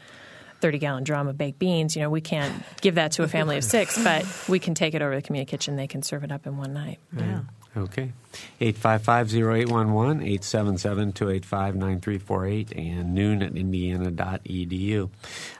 [0.61, 1.95] 30 gallon drum of baked beans.
[1.95, 4.93] You know, we can't give that to a family of six, but we can take
[4.93, 5.75] it over to the community kitchen.
[5.75, 6.99] They can serve it up in one night.
[7.15, 7.41] Yeah.
[7.75, 8.11] Okay.
[8.59, 15.09] 855-0811, 877-285-9348, and noon at indiana.edu.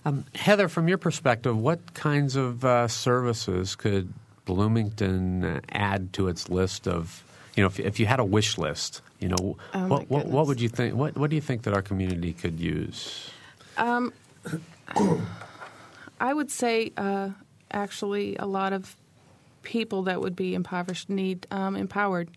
[0.06, 4.14] Um, Heather, from your perspective, what kinds of uh, services could
[4.46, 7.24] Bloomington uh, add to its list of,
[7.56, 10.48] you know, if, if you had a wish list, you know, Oh, what, what, what
[10.48, 13.30] would you think, what, what do you think that our community could use?
[16.20, 17.30] I would say uh,
[17.72, 18.96] actually a lot of
[19.64, 22.30] people that would be impoverished need um, empowered,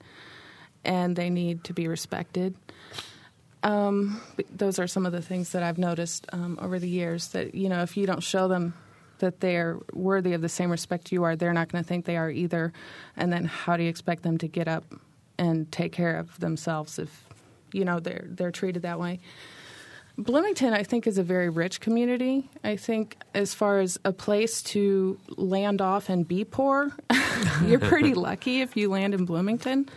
[0.85, 2.55] and they need to be respected.
[3.63, 4.21] Um,
[4.55, 7.29] those are some of the things that I've noticed um, over the years.
[7.29, 8.75] That you know, if you don't show them
[9.19, 12.17] that they're worthy of the same respect you are, they're not going to think they
[12.17, 12.73] are either.
[13.17, 14.85] And then, how do you expect them to get up
[15.39, 17.25] and take care of themselves if
[17.73, 19.21] you know they're they're treated that way?
[20.21, 22.51] Bloomington, I think, is a very rich community.
[22.63, 26.93] I think, as far as a place to land off and be poor,
[27.65, 29.89] you're pretty lucky if you land in Bloomington.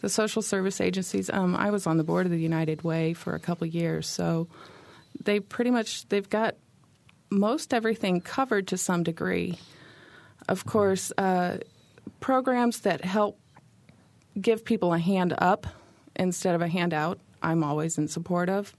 [0.00, 1.30] The social service agencies.
[1.30, 4.48] Um, I was on the board of the United Way for a couple years, so
[5.22, 6.56] they pretty much they've got
[7.30, 9.58] most everything covered to some degree.
[10.48, 11.58] Of course, uh,
[12.20, 13.38] programs that help
[14.40, 15.66] give people a hand up
[16.16, 18.74] instead of a handout, I'm always in support of.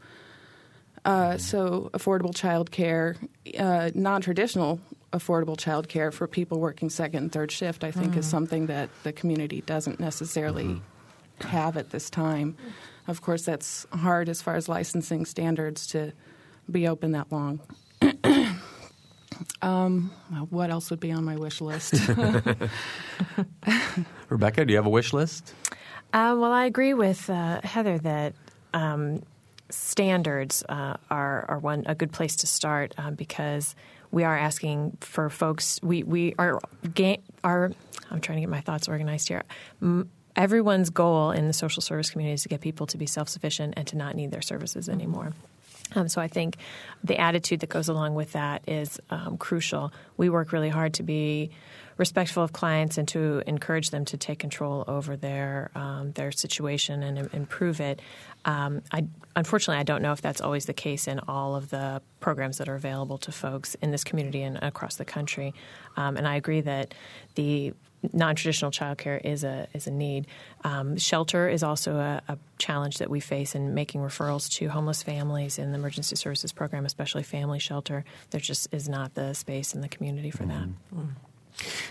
[1.07, 3.15] Uh, so, affordable child care,
[3.57, 4.81] uh, non traditional
[5.13, 8.89] affordable child care for people working second and third shift, I think, is something that
[9.03, 10.81] the community doesn't necessarily
[11.39, 12.57] have at this time.
[13.07, 16.11] Of course, that's hard as far as licensing standards to
[16.69, 17.61] be open that long.
[19.61, 21.93] um, well, what else would be on my wish list?
[24.27, 25.53] Rebecca, do you have a wish list?
[26.11, 28.33] Uh, well, I agree with uh, Heather that
[28.73, 29.23] um,
[29.69, 33.75] standards uh, are, are one a good place to start um, because
[34.11, 35.79] we are asking for folks.
[35.83, 36.59] We we are
[36.93, 37.71] ga- are.
[38.09, 39.43] I'm trying to get my thoughts organized here.
[39.81, 43.27] M- everyone's goal in the social service community is to get people to be self
[43.27, 45.33] sufficient and to not need their services anymore.
[45.95, 46.57] Um, so I think
[47.03, 49.91] the attitude that goes along with that is um, crucial.
[50.17, 51.51] We work really hard to be
[51.97, 57.03] respectful of clients and to encourage them to take control over their um, their situation
[57.03, 58.01] and improve it.
[58.45, 59.05] Um, I,
[59.35, 62.69] unfortunately, I don't know if that's always the case in all of the programs that
[62.69, 65.53] are available to folks in this community and across the country.
[65.95, 66.93] Um, and I agree that
[67.35, 67.73] the
[68.13, 70.27] non-traditional childcare is a is a need.
[70.63, 75.03] Um, shelter is also a, a, challenge that we face in making referrals to homeless
[75.03, 78.03] families in the emergency services program, especially family shelter.
[78.31, 80.71] There just is not the space in the community for mm-hmm.
[80.95, 80.95] that.
[80.95, 81.09] Mm.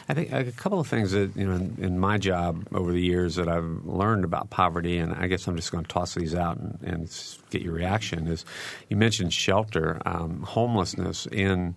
[0.08, 3.00] I think a couple of things that you know in, in, my job over the
[3.00, 6.34] years that I've learned about poverty, and I guess I'm just going to toss these
[6.34, 8.28] out and, and get your reaction.
[8.28, 8.44] Is
[8.88, 11.74] you mentioned shelter, um, homelessness in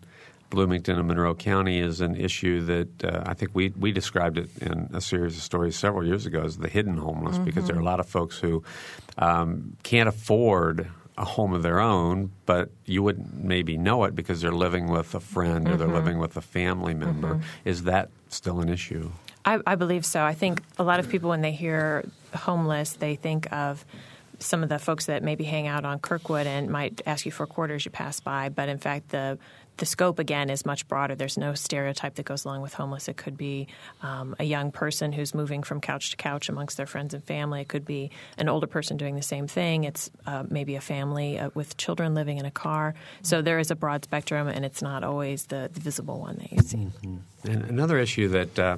[0.50, 4.50] Bloomington and Monroe County is an issue that uh, I think we we described it
[4.62, 7.46] in a series of stories several years ago as the hidden homeless mm-hmm.
[7.46, 8.64] because there are a lot of folks who
[9.18, 10.90] um, can't afford
[11.20, 15.14] a home of their own, but you wouldn't maybe know it because they're living with
[15.14, 15.74] a friend mm-hmm.
[15.74, 15.96] or they're mm-hmm.
[15.98, 17.36] living with a family member.
[17.36, 17.70] Mm-hmm.
[17.70, 19.12] Is that still an issue?
[19.46, 20.24] I, I believe so.
[20.24, 23.86] I think a lot of people, when they hear homeless, they think of
[24.40, 27.46] some of the folks that maybe hang out on Kirkwood and might ask you for
[27.46, 29.38] quarters you pass by, but in fact, the
[29.80, 31.16] the scope again is much broader.
[31.16, 33.08] There's no stereotype that goes along with homeless.
[33.08, 33.68] It could be
[34.02, 37.62] um, a young person who's moving from couch to couch amongst their friends and family.
[37.62, 39.86] It could be an older person doing the same thing.
[39.86, 42.94] It's uh, maybe a family uh, with children living in a car.
[43.22, 46.52] So there is a broad spectrum, and it's not always the, the visible one that
[46.52, 46.78] you see.
[46.78, 47.50] Mm-hmm.
[47.50, 48.60] And another issue that.
[48.60, 48.78] Uh,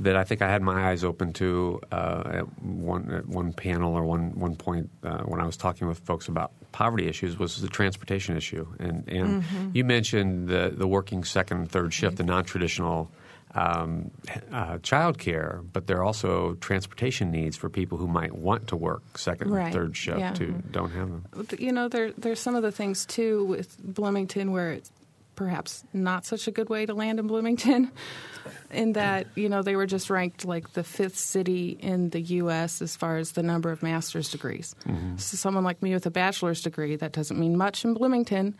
[0.00, 3.94] that I think I had my eyes open to uh, at one at one panel
[3.94, 7.60] or one one point uh, when I was talking with folks about poverty issues was
[7.60, 8.66] the transportation issue.
[8.78, 9.70] And, and mm-hmm.
[9.74, 12.26] you mentioned the, the working second and third shift, mm-hmm.
[12.26, 13.10] the non traditional
[13.54, 14.10] um,
[14.52, 18.76] uh, child care, but there are also transportation needs for people who might want to
[18.76, 19.64] work second right.
[19.64, 20.34] and third shift yeah.
[20.36, 20.70] who mm-hmm.
[20.70, 21.46] don't have them.
[21.58, 24.92] You know, there, there's some of the things too with Bloomington where it's
[25.34, 27.92] perhaps not such a good way to land in Bloomington,
[28.70, 32.82] in that you know they were just ranked like the fifth city in the U.S.
[32.82, 34.74] as far as the number of master's degrees.
[34.86, 35.16] Mm-hmm.
[35.16, 38.56] So someone like me with a bachelor's degree that doesn't mean much in Bloomington.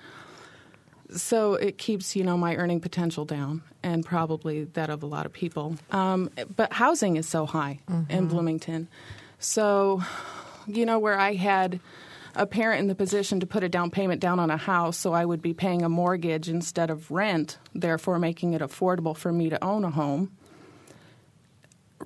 [1.14, 5.26] So it keeps you know my earning potential down, and probably that of a lot
[5.26, 5.76] of people.
[5.90, 8.10] Um, but housing is so high mm-hmm.
[8.10, 8.88] in Bloomington,
[9.38, 10.02] so
[10.66, 11.80] you know where I had
[12.38, 15.12] a parent in the position to put a down payment down on a house, so
[15.12, 19.50] I would be paying a mortgage instead of rent, therefore making it affordable for me
[19.50, 20.32] to own a home.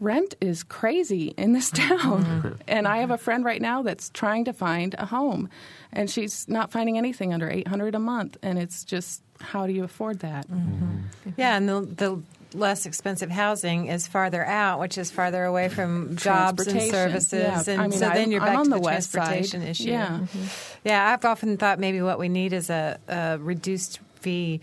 [0.01, 2.25] Rent is crazy in this town.
[2.25, 2.53] Mm-hmm.
[2.67, 5.49] and I have a friend right now that's trying to find a home
[5.93, 9.85] and she's not finding anything under 800 a month and it's just how do you
[9.85, 10.49] afford that?
[10.51, 11.31] Mm-hmm.
[11.37, 12.23] Yeah, and the, the
[12.55, 17.67] less expensive housing is farther out, which is farther away from jobs and services.
[17.69, 17.73] Yeah.
[17.73, 19.69] And I mean, so I'm, then you're back to the, the transportation side.
[19.69, 19.91] issue.
[19.91, 20.09] Yeah.
[20.09, 20.45] Mm-hmm.
[20.85, 24.61] Yeah, I've often thought maybe what we need is a, a reduced fee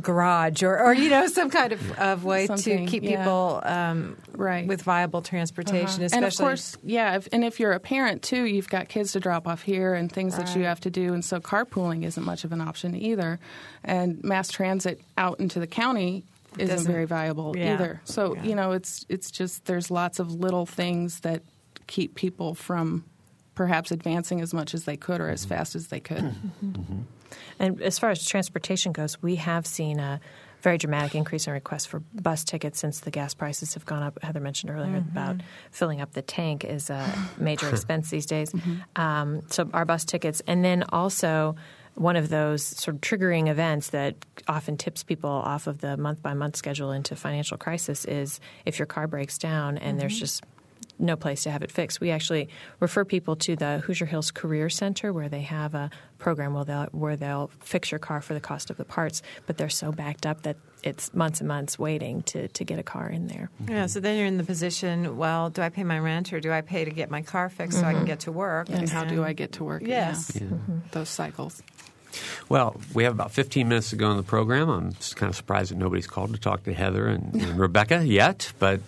[0.00, 3.18] garage or, or you know some kind of, of way Something, to keep yeah.
[3.18, 6.16] people um, right with viable transportation uh-huh.
[6.16, 9.20] and of course yeah if, and if you're a parent too you've got kids to
[9.20, 10.46] drop off here and things right.
[10.46, 13.38] that you have to do and so carpooling isn't much of an option either
[13.84, 16.24] and mass transit out into the county
[16.58, 17.74] isn't Doesn't, very viable yeah.
[17.74, 18.00] either.
[18.04, 18.42] So yeah.
[18.42, 21.42] you know, it's it's just there's lots of little things that
[21.86, 23.04] keep people from
[23.54, 25.54] perhaps advancing as much as they could or as mm-hmm.
[25.54, 26.18] fast as they could.
[26.18, 26.66] Mm-hmm.
[26.66, 27.02] mm-hmm.
[27.58, 30.20] And as far as transportation goes, we have seen a
[30.62, 34.22] very dramatic increase in requests for bus tickets since the gas prices have gone up.
[34.22, 35.10] Heather mentioned earlier mm-hmm.
[35.10, 35.36] about
[35.70, 38.50] filling up the tank is a major expense these days.
[38.50, 39.00] Mm-hmm.
[39.00, 41.56] Um, so our bus tickets, and then also
[41.96, 44.14] one of those sort of triggering events that
[44.46, 48.78] often tips people off of the month by month schedule into financial crisis is if
[48.78, 49.98] your car breaks down and mm-hmm.
[50.00, 50.44] there's just
[50.98, 52.00] no place to have it fixed.
[52.00, 52.48] We actually
[52.80, 56.86] refer people to the Hoosier Hills Career Center where they have a program where they'll,
[56.92, 60.26] where they'll fix your car for the cost of the parts, but they're so backed
[60.26, 63.50] up that it's months and months waiting to, to get a car in there.
[63.68, 66.52] Yeah, so then you're in the position, well, do I pay my rent or do
[66.52, 67.84] I pay to get my car fixed mm-hmm.
[67.84, 68.06] so I can mm-hmm.
[68.06, 68.68] get to work?
[68.68, 68.78] Yes.
[68.78, 69.82] And how do I get to work?
[69.84, 70.32] Yes.
[70.34, 70.42] Yeah.
[70.42, 70.78] Mm-hmm.
[70.92, 71.62] Those cycles.
[72.48, 74.70] Well, we have about 15 minutes to go in the program.
[74.70, 78.06] I'm just kind of surprised that nobody's called to talk to Heather and, and Rebecca
[78.06, 78.80] yet, but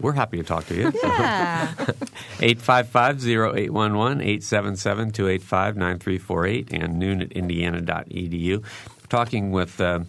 [0.00, 0.92] we're happy to talk to you.
[1.02, 1.74] Yeah.
[2.38, 8.62] 855-0811, 877-285-9348, and noon at indiana.edu.
[8.62, 10.00] We're talking with uh,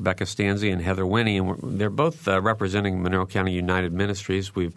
[0.00, 4.54] Rebecca Stanzi and Heather Winnie, and they're both uh, representing Monroe County United Ministries.
[4.54, 4.68] We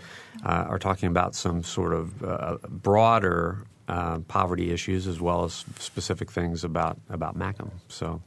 [0.46, 5.64] uh, are talking about some sort of uh, broader uh, poverty issues as well as
[5.80, 7.72] specific things about about MCUM.
[7.88, 8.22] So,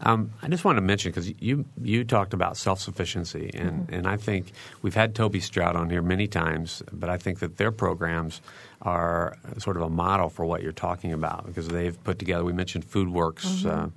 [0.00, 3.94] um, I just wanted to mention because you you talked about self sufficiency, and mm-hmm.
[3.94, 4.50] and I think
[4.82, 8.40] we've had Toby Strout on here many times, but I think that their programs
[8.82, 12.42] are sort of a model for what you're talking about because they've put together.
[12.42, 13.62] We mentioned FoodWorks.
[13.62, 13.68] Mm-hmm.
[13.68, 13.88] Uh,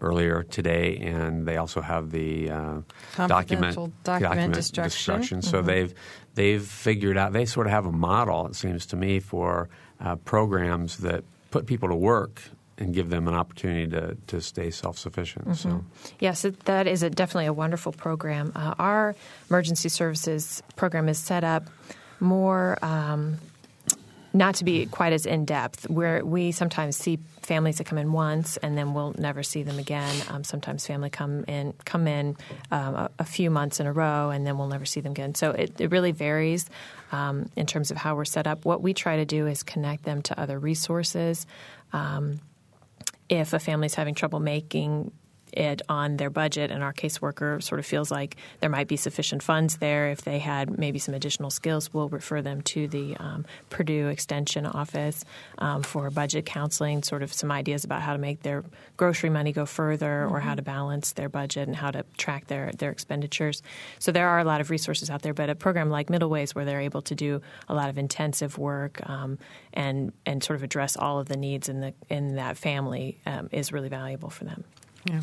[0.00, 2.80] earlier today, and they also have the uh,
[3.16, 5.20] document, document, document destruction.
[5.20, 5.42] destruction.
[5.42, 5.66] So mm-hmm.
[5.66, 5.94] they've
[6.34, 7.32] they've figured out.
[7.32, 8.46] They sort of have a model.
[8.46, 9.68] It seems to me for
[10.00, 12.42] uh, programs that put people to work
[12.78, 15.46] and give them an opportunity to, to stay self sufficient.
[15.46, 15.54] Mm-hmm.
[15.54, 15.84] So.
[16.20, 18.52] Yes, that is a, definitely a wonderful program.
[18.54, 19.16] Uh, our
[19.48, 21.64] emergency services program is set up
[22.20, 22.78] more.
[22.82, 23.38] Um,
[24.36, 28.12] not to be quite as in depth, where we sometimes see families that come in
[28.12, 30.14] once and then we'll never see them again.
[30.28, 32.36] Um, sometimes family come in come in
[32.70, 35.34] um, a, a, few months in a row and then we'll never see them again.
[35.34, 36.68] So it, it really varies
[37.12, 38.64] um, in terms of how we're set up.
[38.64, 41.46] What we try to do is connect them to other resources.
[41.92, 42.40] Um,
[43.28, 45.12] if a family is having trouble making
[45.56, 49.42] it on their budget, and our caseworker sort of feels like there might be sufficient
[49.42, 50.10] funds there.
[50.10, 54.66] If they had maybe some additional skills, we'll refer them to the um, Purdue Extension
[54.66, 55.24] Office
[55.58, 58.64] um, for budget counseling, sort of some ideas about how to make their
[58.96, 60.34] grocery money go further mm-hmm.
[60.34, 63.62] or how to balance their budget and how to track their, their expenditures.
[63.98, 66.54] So there are a lot of resources out there, but a program like Middle Way's,
[66.54, 69.38] where they're able to do a lot of intensive work um,
[69.72, 73.48] and, and sort of address all of the needs in, the, in that family, um,
[73.52, 74.64] is really valuable for them.
[75.06, 75.20] Yeah.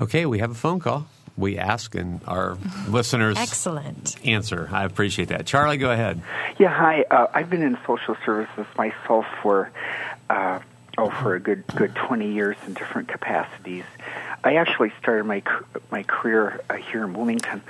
[0.00, 1.06] Okay, we have a phone call.
[1.36, 2.56] We ask and our
[2.88, 4.68] listeners excellent answer.
[4.72, 5.46] I appreciate that.
[5.46, 6.22] Charlie, go ahead.
[6.58, 7.04] Yeah, hi.
[7.10, 9.70] Uh, I've been in social services myself for
[10.30, 10.60] uh,
[10.98, 13.84] oh for a good good twenty years in different capacities.
[14.44, 15.42] I actually started my
[15.90, 17.62] my career uh, here in Bloomington.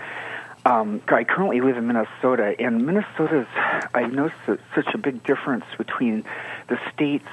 [0.64, 3.46] Um, I currently live in Minnesota, and Minnesota's
[3.94, 4.36] I've noticed
[4.74, 6.24] such a big difference between
[6.68, 7.28] the states.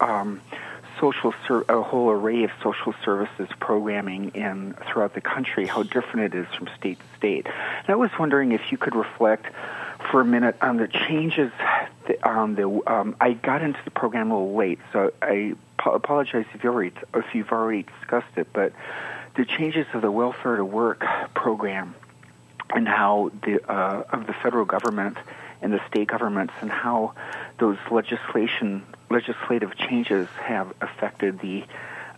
[0.00, 0.40] Um,
[1.00, 6.34] social ser- a whole array of social services programming in throughout the country, how different
[6.34, 7.46] it is from state to state.
[7.46, 9.46] And I was wondering if you could reflect
[10.10, 11.50] for a minute on the changes.
[12.06, 16.46] That, um, the, um, I got into the program a little late, so I apologize
[16.54, 18.48] if you already if you've already discussed it.
[18.52, 18.72] But
[19.36, 21.94] the changes of the welfare to work program
[22.70, 25.16] and how the uh, of the federal government
[25.62, 27.14] and the state governments and how
[27.58, 31.64] those legislation legislative changes have affected the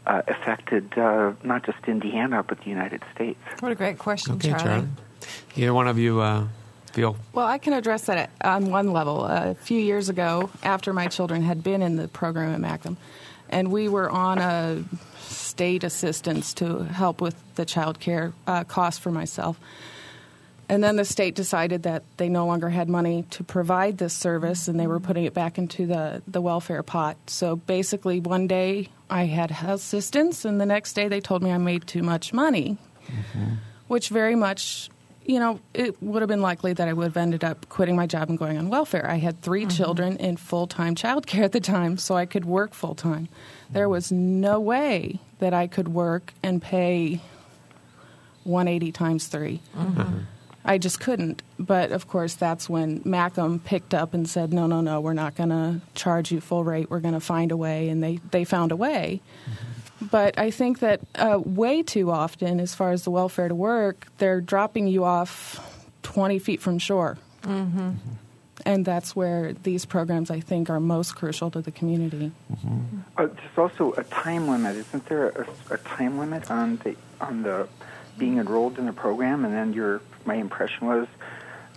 [0.07, 3.39] uh, affected uh, not just Indiana but the United States.
[3.61, 4.65] What a great question, okay, Charlie.
[4.65, 4.89] Charlie.
[5.57, 6.47] Either one of you uh,
[6.93, 7.17] feel?
[7.33, 9.25] Well, I can address that on one level.
[9.25, 12.97] a few years ago, after my children had been in the program at MCUM,
[13.51, 14.85] and we were on a
[15.19, 19.59] state assistance to help with the child care uh, cost for myself.
[20.69, 24.69] And then the state decided that they no longer had money to provide this service
[24.69, 27.17] and they were putting it back into the, the welfare pot.
[27.27, 31.59] So basically, one day I had assistance, and the next day they told me I
[31.59, 33.55] made too much money, mm-hmm.
[33.87, 34.91] which very much,
[35.25, 38.07] you know, it would have been likely that I would have ended up quitting my
[38.07, 39.09] job and going on welfare.
[39.11, 39.69] I had 3 mm-hmm.
[39.71, 43.29] children in full time childcare at the time, so I could work full time.
[43.71, 47.23] There was no way that I could work and pay
[48.45, 49.61] 180 times 3.
[49.75, 50.19] Mm-hmm.
[50.65, 51.43] I just couldn't.
[51.59, 55.35] But of course, that's when MCUM picked up and said, no, no, no, we're not
[55.35, 56.91] going to charge you full rate.
[56.91, 57.89] We're going to find a way.
[57.89, 59.21] And they, they found a way.
[59.45, 60.07] Mm-hmm.
[60.11, 64.07] But I think that uh, way too often, as far as the welfare to work,
[64.19, 65.61] they're dropping you off
[66.03, 67.19] 20 feet from shore.
[67.43, 67.91] Mm-hmm.
[68.65, 72.33] And that's where these programs, I think, are most crucial to the community.
[72.53, 73.01] Mm-hmm.
[73.17, 74.77] Uh, there's also a time limit.
[74.77, 77.69] Isn't there a, a time limit on the on the
[78.19, 81.07] being enrolled in the program, and then your my impression was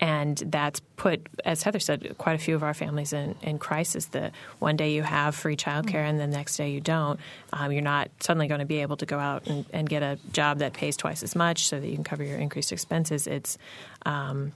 [0.00, 4.06] and that's put, as Heather said, quite a few of our families in, in crisis.
[4.06, 7.18] That one day you have free childcare and the next day you don't.
[7.52, 10.18] Um, you're not suddenly going to be able to go out and, and, get a
[10.32, 13.26] job that pays twice as much so that you can cover your increased expenses.
[13.26, 13.58] It's
[14.06, 14.52] um,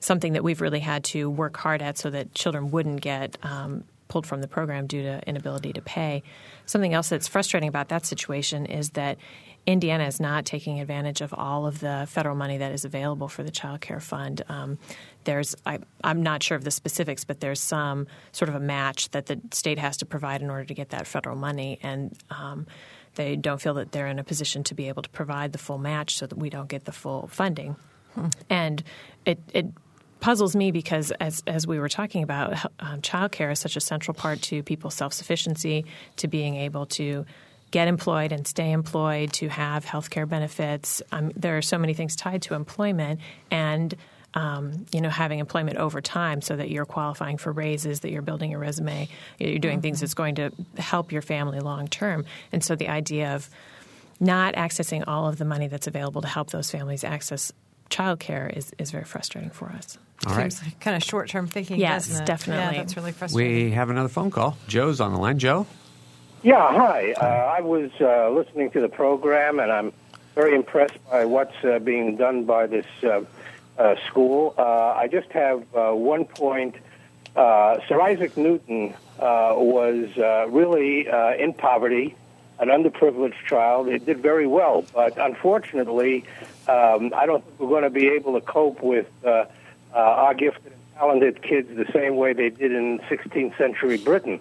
[0.00, 3.84] something that we've really had to work hard at so that children wouldn't get um,
[4.08, 6.22] pulled from the program due to inability to pay.
[6.64, 9.18] Something else that's frustrating about that situation is that
[9.66, 13.42] Indiana is not taking advantage of all of the federal money that is available for
[13.42, 14.42] the Child Care Fund.
[14.48, 14.78] Um,
[15.24, 19.10] there's, I, am not sure of the specifics, but there's some sort of a match
[19.10, 22.66] that the state has to provide in order to get that federal money, and um,
[23.16, 25.78] they don't feel that they're in a position to be able to provide the full
[25.78, 27.74] match, so that we don't get the full funding.
[28.14, 28.28] Hmm.
[28.48, 28.84] And
[29.24, 29.66] it, it
[30.20, 34.14] puzzles me because, as as we were talking about, um, childcare is such a central
[34.14, 35.84] part to people's self sufficiency,
[36.16, 37.26] to being able to
[37.70, 41.02] get employed and stay employed, to have health care benefits.
[41.12, 43.94] Um, there are so many things tied to employment and
[44.34, 48.20] um, you know, having employment over time so that you're qualifying for raises, that you're
[48.20, 49.08] building your resume,
[49.38, 49.80] you're doing mm-hmm.
[49.80, 52.26] things that's going to help your family long term.
[52.52, 53.48] And so the idea of
[54.20, 57.50] not accessing all of the money that's available to help those families access
[57.88, 59.96] childcare is, is very frustrating for us.
[60.26, 60.52] All right.
[60.52, 61.78] Seems kind of short term thinking.
[61.78, 62.76] Yes, definitely.
[62.76, 63.66] Yeah, that's really frustrating.
[63.66, 64.56] We have another phone call.
[64.66, 65.38] Joe's on the line.
[65.38, 65.66] Joe?
[66.46, 67.12] Yeah, hi.
[67.20, 69.92] Uh, I was uh, listening to the program, and I'm
[70.36, 73.22] very impressed by what's uh, being done by this uh,
[73.76, 74.54] uh, school.
[74.56, 76.76] Uh, I just have one point.
[77.34, 80.16] Sir Isaac Newton was
[80.48, 81.08] really
[81.42, 82.14] in poverty,
[82.60, 83.88] an underprivileged child.
[83.88, 86.22] He did very well, but unfortunately,
[86.68, 90.94] um, I don't think we're going to be able to cope with our gifted and
[90.94, 94.38] talented kids the same way they did in 16th century Britain.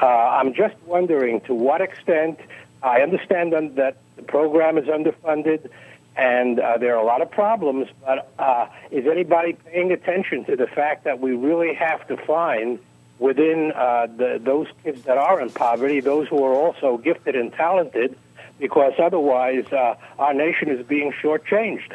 [0.00, 2.38] Uh, I'm just wondering to what extent
[2.82, 5.70] I understand that the program is underfunded
[6.16, 10.56] and uh, there are a lot of problems, but uh, is anybody paying attention to
[10.56, 12.78] the fact that we really have to find
[13.18, 17.52] within uh, the, those kids that are in poverty, those who are also gifted and
[17.52, 18.16] talented,
[18.58, 21.92] because otherwise uh, our nation is being shortchanged.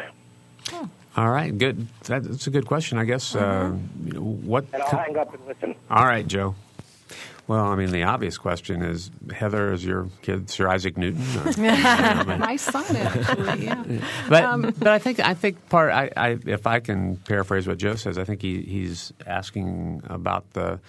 [1.18, 1.88] All right, good.
[2.04, 3.34] That's a good question, I guess.
[3.34, 4.18] Mm-hmm.
[4.46, 4.66] what?
[4.72, 5.76] And I'll hang up and listen.
[5.90, 6.56] All right, Joe.
[7.52, 11.22] Well, I mean, the obvious question is Heather, is your kid Sir Isaac Newton?
[11.58, 13.66] My son, actually.
[13.66, 13.84] Yeah.
[14.30, 17.78] But um, but I think I think part I, I, if I can paraphrase what
[17.78, 20.80] Joe says, I think he, he's asking about the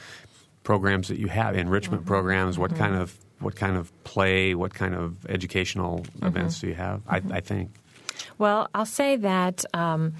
[0.63, 2.15] programs that you have, enrichment mm-hmm.
[2.15, 2.61] programs.
[2.61, 2.79] What mm-hmm.
[2.79, 6.27] kind of what kind of play, what kind of educational mm-hmm.
[6.27, 7.03] events do you have?
[7.09, 7.73] I, I, think.
[8.39, 9.65] Well, I'll say that.
[9.75, 10.13] Um,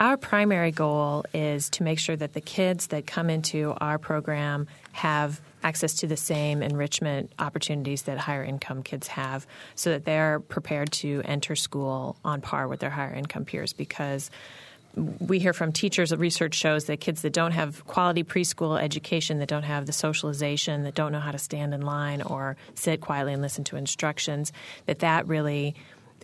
[0.00, 4.68] our primary goal is to make sure that the kids that come into our program
[4.92, 10.40] have access to the same enrichment opportunities that higher income kids have so that they're
[10.40, 14.30] prepared to enter school on par with their higher income peers because
[14.96, 19.48] we hear from teachers research shows that kids that don't have quality preschool education that
[19.48, 23.32] don't have the socialization that don't know how to stand in line or sit quietly
[23.32, 24.52] and listen to instructions
[24.86, 25.74] that that really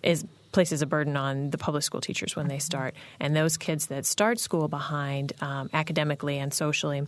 [0.02, 0.24] is
[0.54, 2.94] places a burden on the public school teachers when they start.
[3.18, 7.06] And those kids that start school behind um, academically and socially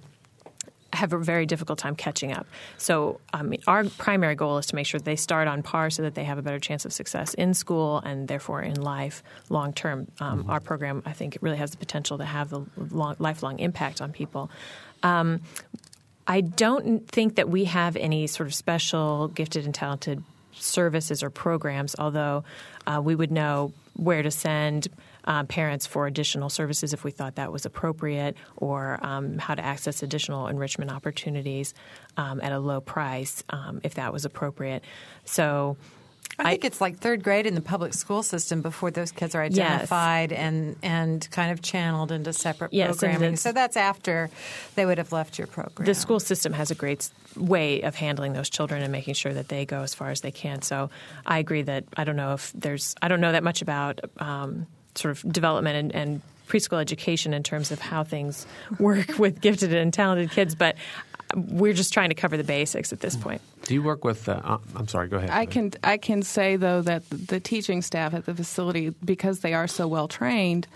[0.97, 2.47] have a very difficult time catching up.
[2.79, 6.15] So, um, our primary goal is to make sure they start on par so that
[6.15, 10.09] they have a better chance of success in school and therefore in life long term.
[10.21, 10.51] Um, mm-hmm.
[10.51, 14.13] Our program, I think, really has the potential to have the long, lifelong impact on
[14.13, 14.51] people.
[15.03, 15.41] Um,
[16.27, 20.23] I don't think that we have any sort of special gifted and talented
[20.53, 22.45] services or programs, although
[22.87, 24.89] uh, we would know where to send
[25.27, 29.65] uh, parents for additional services if we thought that was appropriate, or um, how to
[29.65, 31.75] access additional enrichment opportunities
[32.17, 34.85] um, at a low price um, if that was appropriate.
[35.25, 35.77] So.
[36.39, 39.43] I think it's like third grade in the public school system before those kids are
[39.43, 40.41] identified yes.
[40.41, 43.37] and and kind of channeled into separate yes, programming.
[43.37, 44.29] So that's after
[44.75, 45.87] they would have left your program.
[45.87, 49.49] The school system has a great way of handling those children and making sure that
[49.49, 50.61] they go as far as they can.
[50.61, 50.91] So
[51.25, 54.67] I agree that I don't know if there's I don't know that much about um,
[54.97, 58.47] sort of development and, and preschool education in terms of how things
[58.79, 60.77] work with gifted and talented kids, but
[61.35, 63.43] we're just trying to cover the basics at this point.
[63.65, 64.29] Do you work with?
[64.29, 65.09] Uh, uh I'm sorry.
[65.09, 65.31] Go ahead.
[65.31, 69.55] I can I can say though that the teaching staff at the facility, because they
[69.55, 70.69] are so well trained,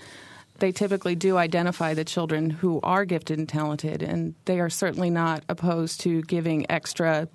[0.59, 5.11] they typically do identify the children who are gifted and talented, and they are certainly
[5.11, 7.29] not opposed to giving extra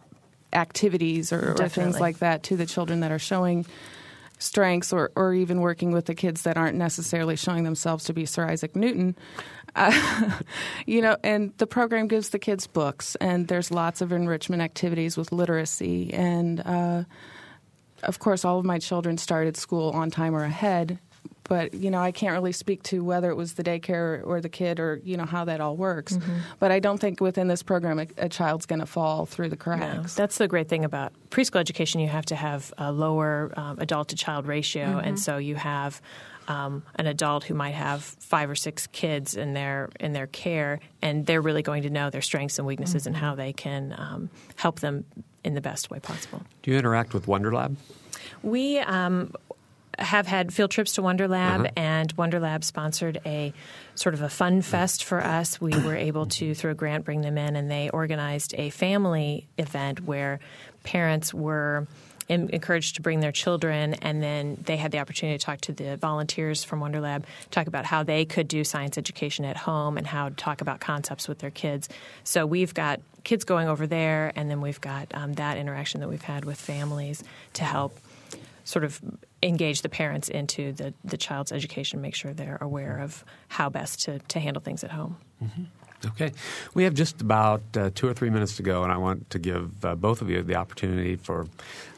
[0.54, 3.66] activities or, or things like that to the children that are showing
[4.46, 8.26] strengths or, or even working with the kids that aren't necessarily showing themselves to be
[8.26, 9.16] Sir Isaac Newton.
[9.76, 10.40] Uh,
[10.86, 15.18] you know, and the program gives the kids books, and there's lots of enrichment activities
[15.18, 16.14] with literacy.
[16.14, 17.04] And uh,
[18.04, 21.00] of course, all of my children started school on time or ahead.
[21.48, 24.50] But you know, I can't really speak to whether it was the daycare or the
[24.50, 26.18] kid or you know how that all works.
[26.60, 29.56] But I don't think within this program a, a child's going to fall through the
[29.56, 30.16] No, cracks.
[30.16, 32.00] that's the great thing about preschool education.
[32.02, 36.02] You have to have a lower um, adult to child ratio, and so you have
[36.48, 40.80] um, an adult who might have five or six kids in their in their care,
[41.02, 44.30] and they're really going to know their strengths and weaknesses and how they can um,
[44.56, 45.06] help them
[45.44, 46.42] in the best way possible.
[46.64, 47.76] Do you interact with WonderLab?
[48.42, 49.34] We um,
[50.00, 53.54] have had field trips to Wonder Lab, and Wonder Lab sponsored a
[53.96, 55.60] sort of a fun fest for us.
[55.62, 59.48] We were able to, through a grant, bring them in, and they organized a family
[59.58, 60.40] event where
[60.84, 61.88] parents were
[62.28, 65.96] encouraged to bring their children, and then they had the opportunity to talk to the
[65.98, 70.08] volunteers from Wonder Lab, talk about how they could do science education at home and
[70.08, 71.88] how to talk about concepts with their kids.
[72.24, 76.10] So we've got kids going over there, and then we've got um, that interaction that
[76.10, 77.24] we've had with families
[77.54, 78.00] to help
[78.64, 79.00] sort of
[79.46, 84.02] engage the parents into the, the child's education, make sure they're aware of how best
[84.04, 85.18] to, to handle things at home.
[86.06, 86.32] Okay.
[86.74, 89.40] We have just about uh, two or three minutes to go, and I want to
[89.40, 91.48] give uh, both of you the opportunity for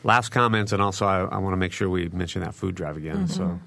[0.04, 2.98] last comments, and also I, I want to make sure we mention that food drive
[2.98, 3.28] again.
[3.28, 3.60] So,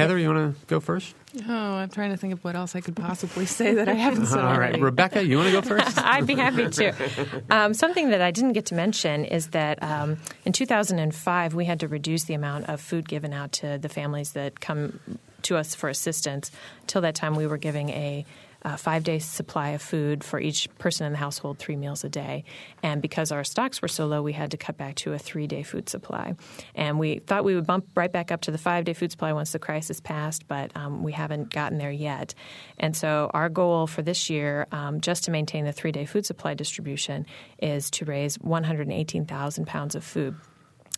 [0.00, 1.14] Heather, you want to go first?
[1.46, 4.26] Oh, I'm trying to think of what else I could possibly say that I haven't
[4.26, 4.80] said All right.
[4.80, 5.98] Rebecca, you want to go first?
[5.98, 6.94] I'd be happy to.
[7.50, 11.80] Um, something that I didn't get to mention is that um, in 2005, we had
[11.80, 15.00] to reduce the amount of food given out to the families that come
[15.42, 16.50] to us for assistance.
[16.86, 18.24] Till that time, we were giving a
[18.64, 22.08] uh, five day supply of food for each person in the household, three meals a
[22.08, 22.44] day.
[22.82, 25.46] And because our stocks were so low, we had to cut back to a three
[25.46, 26.34] day food supply.
[26.74, 29.32] And we thought we would bump right back up to the five day food supply
[29.32, 32.34] once the crisis passed, but um, we haven't gotten there yet.
[32.78, 36.26] And so our goal for this year, um, just to maintain the three day food
[36.26, 37.26] supply distribution,
[37.58, 40.36] is to raise 118,000 pounds of food.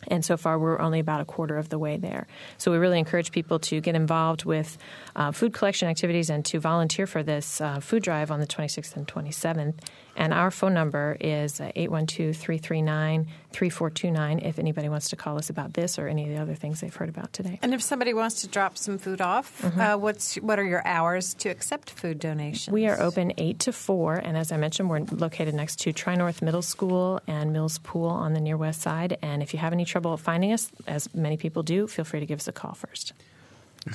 [0.07, 2.27] And so far, we're only about a quarter of the way there.
[2.57, 4.77] So we really encourage people to get involved with
[5.15, 8.95] uh, food collection activities and to volunteer for this uh, food drive on the 26th
[8.95, 9.75] and 27th.
[10.15, 15.49] And our phone number is uh, 812 339 3429 if anybody wants to call us
[15.49, 17.59] about this or any of the other things they've heard about today.
[17.61, 21.33] And if somebody wants to drop some food off, uh, what's what are your hours
[21.35, 22.73] to accept food donations?
[22.73, 26.15] We are open 8 to 4, and as I mentioned, we're located next to Tri
[26.15, 29.17] North Middle School and Mills Pool on the near west side.
[29.21, 32.25] And if you have any trouble finding us, as many people do, feel free to
[32.25, 33.13] give us a call first.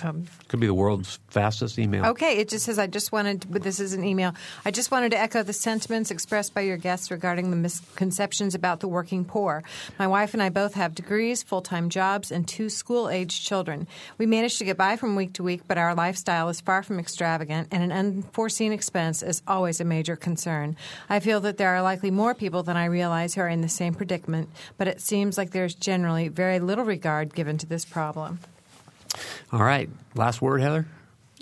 [0.02, 2.06] Um, Could be the world's fastest email.
[2.06, 4.34] Okay, it just says I just wanted, but this is an email.
[4.64, 8.80] I just wanted to echo the sentiments expressed by your guests regarding the misconceptions about
[8.80, 9.62] the working poor.
[9.98, 13.86] My wife and I both have degrees, full time jobs, and two school aged children.
[14.18, 16.98] We manage to get by from week to week, but our lifestyle is far from
[16.98, 20.76] extravagant, and an unforeseen expense is always a major concern.
[21.08, 23.68] I feel that there are likely more people than I realize who are in the
[23.68, 28.40] same predicament, but it seems like there's generally very little regard given to this problem.
[29.52, 29.88] All right.
[30.14, 30.86] Last word, Heather?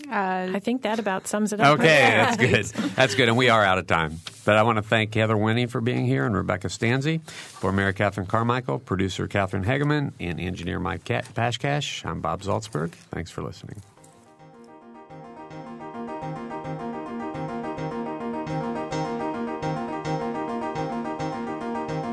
[0.08, 1.78] Uh, I think that about sums it up.
[1.80, 2.64] Okay, that's good.
[2.94, 3.28] That's good.
[3.28, 4.20] And we are out of time.
[4.44, 7.28] But I want to thank Heather Winnie for being here and Rebecca Stanzi.
[7.28, 12.92] For Mary Catherine Carmichael, producer Catherine Hegeman, and engineer Mike Ca- Pashkash, I'm Bob Zaltsberg.
[12.92, 13.82] Thanks for listening.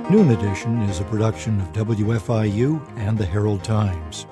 [0.09, 4.27] Noon Edition is a production of WFIU and the Herald Times.